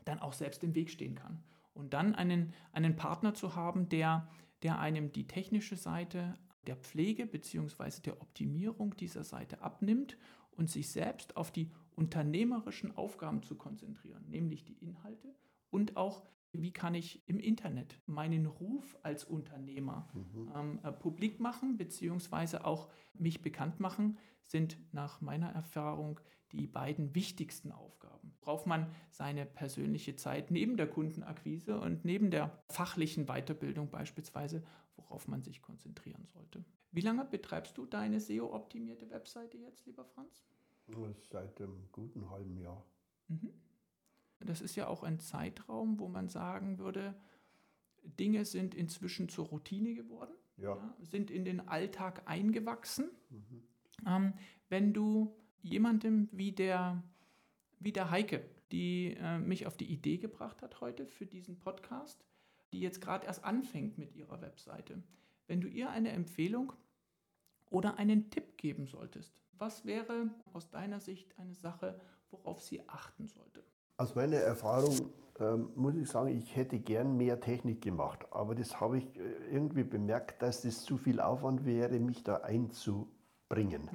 dann 0.04 0.20
auch 0.20 0.34
selbst 0.34 0.64
im 0.64 0.76
Weg 0.76 0.90
stehen 0.90 1.16
kann. 1.16 1.44
Und 1.74 1.94
dann 1.94 2.16
einen, 2.16 2.54
einen 2.72 2.96
Partner 2.96 3.34
zu 3.34 3.56
haben, 3.56 3.90
der, 3.90 4.30
der 4.64 4.80
einem 4.80 5.12
die 5.12 5.28
technische 5.28 5.76
Seite 5.78 6.36
der 6.66 6.76
Pflege 6.76 7.26
bzw. 7.26 8.02
der 8.04 8.22
Optimierung 8.22 8.96
dieser 8.96 9.24
Seite 9.24 9.62
abnimmt 9.62 10.18
und 10.52 10.70
sich 10.70 10.90
selbst 10.90 11.38
auf 11.38 11.52
die 11.52 11.72
unternehmerischen 11.96 12.96
Aufgaben 12.96 13.44
zu 13.44 13.56
konzentrieren, 13.56 14.26
nämlich 14.28 14.64
die 14.64 14.78
Inhalte 14.84 15.36
und 15.70 15.98
auch 15.98 16.24
wie 16.62 16.72
kann 16.72 16.96
ich 16.96 17.28
im 17.28 17.40
Internet 17.40 18.00
meinen 18.06 18.46
Ruf 18.46 18.98
als 19.04 19.24
Unternehmer 19.24 20.08
mhm. 20.14 20.52
ähm, 20.56 20.80
äh, 20.84 20.92
publik 20.92 21.40
machen, 21.40 21.78
beziehungsweise 21.78 22.66
auch 22.66 22.90
mich 23.14 23.42
bekannt 23.42 23.80
machen, 23.80 24.18
sind 24.44 24.78
nach 24.94 25.22
meiner 25.22 25.50
Erfahrung 25.50 26.20
die 26.52 26.68
beiden 26.68 27.16
wichtigsten 27.16 27.72
Aufgaben, 27.72 28.34
worauf 28.42 28.66
man 28.66 28.90
seine 29.10 29.46
persönliche 29.46 30.16
Zeit 30.16 30.52
neben 30.52 30.78
der 30.78 30.88
Kundenakquise 30.88 31.80
und 31.80 32.06
neben 32.06 32.32
der 32.32 32.64
fachlichen 32.70 33.26
Weiterbildung 33.26 33.90
beispielsweise, 33.90 34.64
worauf 34.96 35.28
man 35.28 35.42
sich 35.42 35.62
konzentrieren 35.62 36.26
sollte. 36.26 36.64
Wie 36.92 37.02
lange 37.02 37.26
betreibst 37.26 37.78
du 37.78 37.86
deine 37.86 38.20
SEO-optimierte 38.20 39.10
Webseite 39.10 39.58
jetzt, 39.58 39.86
lieber 39.86 40.06
Franz? 40.06 40.46
Seit 41.30 41.60
einem 41.60 41.90
guten 41.92 42.30
halben 42.30 42.58
Jahr. 42.58 42.86
Mhm. 43.28 43.54
Das 44.40 44.62
ist 44.62 44.76
ja 44.76 44.88
auch 44.88 45.04
ein 45.04 45.20
Zeitraum, 45.20 46.00
wo 46.00 46.08
man 46.08 46.30
sagen 46.30 46.78
würde, 46.78 47.16
Dinge 48.04 48.46
sind 48.46 48.76
inzwischen 48.76 49.30
zur 49.30 49.48
Routine 49.48 49.96
geworden, 49.96 50.34
ja. 50.58 50.76
Ja, 50.76 50.96
sind 51.00 51.32
in 51.32 51.44
den 51.44 51.68
Alltag 51.68 52.24
eingewachsen. 52.26 53.10
Mhm. 53.30 53.64
Ähm, 54.06 54.34
wenn 54.70 54.94
du 54.94 55.36
jemandem 55.62 56.30
wie 56.32 56.52
der, 56.52 57.04
wie 57.80 57.92
der 57.92 58.12
Heike, 58.12 58.46
die 58.72 59.16
äh, 59.20 59.40
mich 59.40 59.66
auf 59.66 59.78
die 59.78 59.92
Idee 59.92 60.18
gebracht 60.18 60.62
hat 60.62 60.82
heute 60.82 61.08
für 61.08 61.26
diesen 61.26 61.60
Podcast, 61.60 62.24
die 62.76 62.82
jetzt 62.82 63.00
gerade 63.00 63.26
erst 63.26 63.46
anfängt 63.46 63.98
mit 63.98 64.14
ihrer 64.16 64.42
Webseite, 64.42 65.02
wenn 65.48 65.62
du 65.62 65.70
ihr 65.70 65.90
eine 65.90 66.10
Empfehlung 66.10 66.74
oder 67.70 67.98
einen 67.98 68.30
Tipp 68.30 68.58
geben 68.58 68.86
solltest, 68.86 69.34
was 69.54 69.86
wäre 69.86 70.30
aus 70.52 70.70
deiner 70.72 71.00
Sicht 71.00 71.40
eine 71.40 71.56
Sache, 71.56 71.98
worauf 72.32 72.62
sie 72.62 72.86
achten 72.90 73.28
sollte? 73.28 73.64
Aus 73.96 74.14
meiner 74.14 74.36
Erfahrung 74.36 75.10
ähm, 75.40 75.70
muss 75.76 75.96
ich 75.96 76.10
sagen, 76.10 76.36
ich 76.38 76.54
hätte 76.54 76.78
gern 76.80 77.16
mehr 77.16 77.40
Technik 77.40 77.82
gemacht, 77.82 78.26
aber 78.32 78.56
das 78.56 78.82
habe 78.82 78.98
ich 78.98 79.06
äh, 79.16 79.22
irgendwie 79.50 79.86
bemerkt, 79.86 80.42
dass 80.42 80.64
das 80.64 80.84
zu 80.84 80.98
viel 80.98 81.22
Aufwand 81.22 81.64
wäre, 81.64 81.98
mich 82.00 82.24
da 82.24 82.38
einzubringen. 82.42 83.90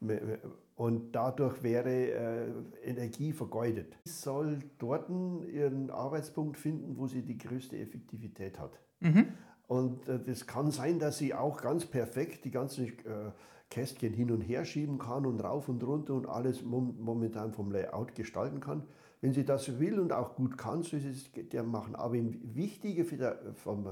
Mhm. 0.00 0.46
Und 0.76 1.12
dadurch 1.12 1.62
wäre 1.62 1.90
äh, 1.90 2.52
Energie 2.84 3.32
vergeudet. 3.32 3.96
Sie 4.04 4.12
soll 4.12 4.58
dort 4.78 5.08
ihren 5.08 5.90
Arbeitspunkt 5.90 6.58
finden, 6.58 6.98
wo 6.98 7.06
sie 7.06 7.22
die 7.22 7.38
größte 7.38 7.78
Effektivität 7.78 8.58
hat. 8.58 8.78
Mhm. 9.00 9.28
Und 9.68 10.06
äh, 10.06 10.20
das 10.20 10.46
kann 10.46 10.70
sein, 10.70 10.98
dass 10.98 11.16
sie 11.16 11.32
auch 11.32 11.62
ganz 11.62 11.86
perfekt 11.86 12.44
die 12.44 12.50
ganzen 12.50 12.88
äh, 12.88 13.32
Kästchen 13.70 14.12
hin 14.12 14.30
und 14.30 14.42
her 14.42 14.66
schieben 14.66 14.98
kann 14.98 15.24
und 15.24 15.40
rauf 15.40 15.68
und 15.70 15.82
runter 15.82 16.14
und 16.14 16.26
alles 16.26 16.62
momentan 16.62 17.52
vom 17.52 17.72
Layout 17.72 18.14
gestalten 18.14 18.60
kann. 18.60 18.82
Wenn 19.22 19.32
sie 19.32 19.44
das 19.44 19.80
will 19.80 19.98
und 19.98 20.12
auch 20.12 20.36
gut 20.36 20.58
kann, 20.58 20.82
so 20.82 20.96
ist 20.98 21.06
es 21.06 21.48
der 21.48 21.62
machen. 21.62 21.96
Aber 21.96 22.14
wichtiger 22.14 23.04
für, 23.04 23.16
der, 23.16 23.38
vom, 23.54 23.88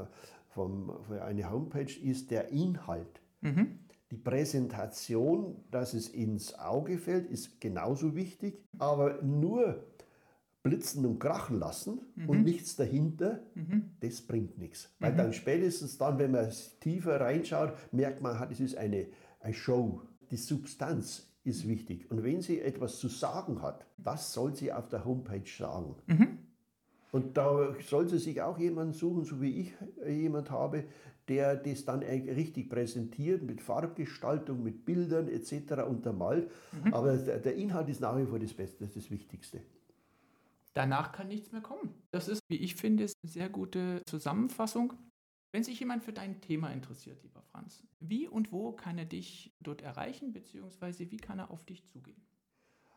vom, 0.51 0.93
für 1.09 1.25
eine 1.25 1.51
Homepage 1.51 1.99
ist 2.03 2.31
der 2.31 2.51
Inhalt. 2.51 3.21
Mhm. 3.41 3.79
Die 4.15 4.21
Präsentation, 4.21 5.57
dass 5.73 5.93
es 5.93 6.09
ins 6.09 6.57
Auge 6.57 6.99
fällt, 6.99 7.29
ist 7.29 7.61
genauso 7.61 8.15
wichtig. 8.15 8.63
Aber 8.79 9.21
nur 9.23 9.83
blitzen 10.63 11.05
und 11.05 11.19
krachen 11.19 11.59
lassen 11.59 11.99
mhm. 12.15 12.29
und 12.31 12.45
nichts 12.45 12.77
dahinter, 12.77 13.41
mhm. 13.57 13.91
das 13.99 14.23
bringt 14.23 14.57
nichts. 14.57 14.95
Weil 15.01 15.15
mhm. 15.15 15.17
dann 15.17 15.33
spätestens 15.33 15.99
dann, 15.99 16.21
wenn 16.21 16.31
man 16.31 16.49
tiefer 16.79 17.21
reinschaut, 17.21 17.73
merkt 17.91 18.23
man, 18.23 18.49
es 18.53 18.61
ist 18.61 18.77
eine, 18.77 19.09
eine 19.41 19.53
Show. 19.53 20.03
Die 20.31 20.37
Substanz 20.37 21.29
ist 21.43 21.67
wichtig. 21.67 22.09
Und 22.09 22.23
wenn 22.23 22.41
sie 22.41 22.61
etwas 22.61 23.01
zu 23.01 23.09
sagen 23.09 23.63
hat, 23.63 23.85
was 23.97 24.33
soll 24.33 24.55
sie 24.55 24.73
auf 24.73 24.89
der 24.89 25.05
Homepage 25.05 25.51
sagen? 25.59 25.97
Mhm. 26.07 26.39
Und 27.11 27.37
da 27.37 27.75
soll 27.85 28.09
sie 28.09 28.19
sich 28.19 28.41
auch 28.43 28.59
jemanden 28.59 28.93
suchen, 28.93 29.25
so 29.25 29.41
wie 29.41 29.61
ich 29.61 29.73
jemand 30.07 30.53
habe, 30.53 30.85
der 31.29 31.57
das 31.57 31.85
dann 31.85 32.01
richtig 32.01 32.69
präsentiert, 32.69 33.43
mit 33.43 33.61
Farbgestaltung, 33.61 34.63
mit 34.63 34.85
Bildern 34.85 35.29
etc. 35.29 35.83
untermalt. 35.89 36.51
Mhm. 36.85 36.95
Aber 36.95 37.17
der 37.17 37.55
Inhalt 37.55 37.89
ist 37.89 38.01
nach 38.01 38.17
wie 38.19 38.27
vor 38.27 38.39
das 38.39 38.53
Beste, 38.53 38.85
das, 38.85 38.97
ist 38.97 39.07
das 39.07 39.11
Wichtigste. 39.11 39.63
Danach 40.75 41.13
kann 41.13 41.29
nichts 41.29 41.53
mehr 41.53 41.61
kommen. 41.61 41.95
Das 42.11 42.29
ist, 42.29 42.41
wie 42.49 42.57
ich 42.57 42.75
finde, 42.75 43.05
eine 43.05 43.31
sehr 43.31 43.49
gute 43.49 44.03
Zusammenfassung. 44.07 44.93
Wenn 45.53 45.63
sich 45.63 45.79
jemand 45.79 46.03
für 46.03 46.13
dein 46.13 46.41
Thema 46.41 46.73
interessiert, 46.73 47.23
lieber 47.23 47.41
Franz, 47.43 47.85
wie 48.01 48.27
und 48.27 48.51
wo 48.51 48.73
kann 48.73 48.99
er 48.99 49.05
dich 49.05 49.55
dort 49.61 49.83
erreichen, 49.83 50.33
beziehungsweise 50.33 51.11
wie 51.13 51.17
kann 51.17 51.39
er 51.39 51.53
auf 51.53 51.65
dich 51.65 51.87
zugehen? 51.87 52.21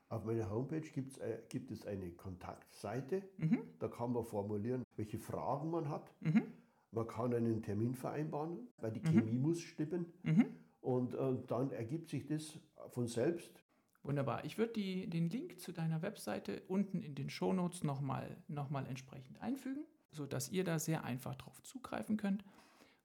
Auf 0.09 0.25
meiner 0.25 0.49
Homepage 0.49 0.87
äh, 1.19 1.37
gibt 1.49 1.69
es 1.69 1.85
eine 1.85 2.09
Kontaktseite. 2.11 3.21
Mhm. 3.37 3.59
Da 3.77 3.89
kann 3.89 4.13
man 4.13 4.23
formulieren, 4.23 4.83
welche 4.95 5.19
Fragen 5.19 5.69
man 5.69 5.89
hat. 5.89 6.11
Mhm. 6.21 6.43
Man 6.91 7.08
kann 7.08 7.34
einen 7.34 7.62
Termin 7.62 7.95
vereinbaren, 7.95 8.67
weil 8.78 8.91
die 8.91 9.00
mhm. 9.00 9.19
Chemie 9.19 9.38
muss 9.38 9.62
stimmen. 9.62 10.06
Mhm. 10.23 10.45
Und, 10.82 11.15
und 11.15 11.43
äh, 11.43 11.47
dann 11.47 11.71
ergibt 11.71 12.10
sich 12.10 12.26
das 12.26 12.60
von 12.89 13.08
selbst. 13.08 13.63
Wunderbar. 14.04 14.45
Ich 14.45 14.58
würde 14.58 14.73
den 14.73 15.30
Link 15.30 15.60
zu 15.60 15.73
deiner 15.73 16.02
Webseite 16.02 16.62
unten 16.67 17.02
in 17.02 17.13
den 17.13 17.30
Shownotes 17.30 17.84
nochmal 17.84 18.38
noch 18.47 18.69
mal 18.69 18.86
entsprechend 18.86 19.41
einfügen 19.41 19.84
sodass 20.12 20.50
ihr 20.52 20.63
da 20.63 20.80
sehr 20.80 21.04
einfach 21.04 21.36
drauf 21.36 21.62
zugreifen 21.63 22.17
könnt. 22.17 22.43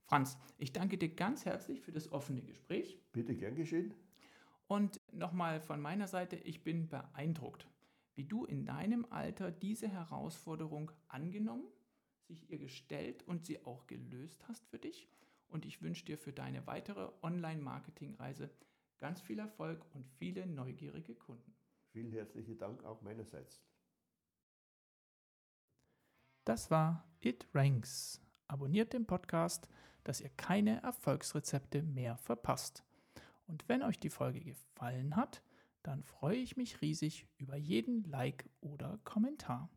Franz, 0.05 0.37
ich 0.59 0.73
danke 0.73 0.99
dir 0.99 1.15
ganz 1.15 1.45
herzlich 1.45 1.81
für 1.81 1.93
das 1.93 2.11
offene 2.11 2.43
Gespräch. 2.43 2.99
Bitte 3.13 3.37
gern 3.37 3.55
geschehen. 3.55 3.95
Und 4.67 5.01
nochmal 5.13 5.61
von 5.61 5.81
meiner 5.81 6.09
Seite, 6.09 6.37
ich 6.37 6.65
bin 6.65 6.89
beeindruckt, 6.89 7.69
wie 8.15 8.25
du 8.25 8.45
in 8.45 8.65
deinem 8.65 9.07
Alter 9.11 9.51
diese 9.51 9.89
Herausforderung 9.89 10.91
angenommen, 11.09 11.65
sich 12.33 12.51
ihr 12.51 12.59
gestellt 12.59 13.23
und 13.27 13.45
sie 13.45 13.65
auch 13.65 13.87
gelöst 13.87 14.47
hast 14.49 14.67
für 14.69 14.79
dich. 14.79 15.09
Und 15.49 15.67
ich 15.67 15.83
wünsche 15.83 16.05
dir 16.05 16.19
für 16.19 16.33
deine 16.33 16.67
weitere 16.67 17.11
Online-Marketing-Reise 17.23 18.51
ganz 18.99 19.21
viel 19.21 19.39
Erfolg 19.39 19.85
und 19.95 20.07
viele 20.19 20.47
neugierige 20.47 21.15
Kunden. 21.15 21.55
Vielen 21.93 22.13
herzlichen 22.13 22.57
Dank 22.57 22.85
auch 22.85 23.03
meinerseits. 23.03 23.61
Das 26.45 26.71
war 26.71 27.05
It 27.21 27.47
Ranks. 27.53 28.21
Abonniert 28.49 28.93
den 28.93 29.07
Podcast, 29.07 29.69
dass 30.05 30.21
ihr 30.21 30.31
keine 30.31 30.83
Erfolgsrezepte 30.83 31.83
mehr 31.83 32.17
verpasst. 32.17 32.83
Und 33.47 33.69
wenn 33.69 33.83
euch 33.83 33.99
die 33.99 34.11
Folge 34.11 34.41
gefallen 34.41 35.17
hat, 35.17 35.43
dann 35.83 36.03
freue 36.03 36.37
ich 36.37 36.57
mich 36.57 36.81
riesig 36.81 37.27
über 37.39 37.57
jeden 37.57 38.05
Like 38.05 38.49
oder 38.61 38.99
Kommentar. 39.05 39.69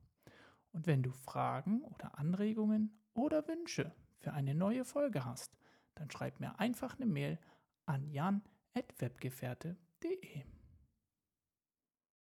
Und 0.75 0.85
wenn 0.88 1.03
du 1.03 1.11
Fragen 1.11 1.83
oder 1.83 2.19
Anregungen 2.19 2.91
oder 3.13 3.47
Wünsche 3.47 3.93
für 4.19 4.33
eine 4.33 4.53
neue 4.53 4.83
Folge 4.83 5.23
hast, 5.23 5.57
dann 5.95 6.11
schreib 6.11 6.41
mir 6.41 6.59
einfach 6.59 6.97
eine 6.97 7.05
Mail 7.05 7.39
an 7.85 8.09
jan.webgefährte.de. 8.09 10.43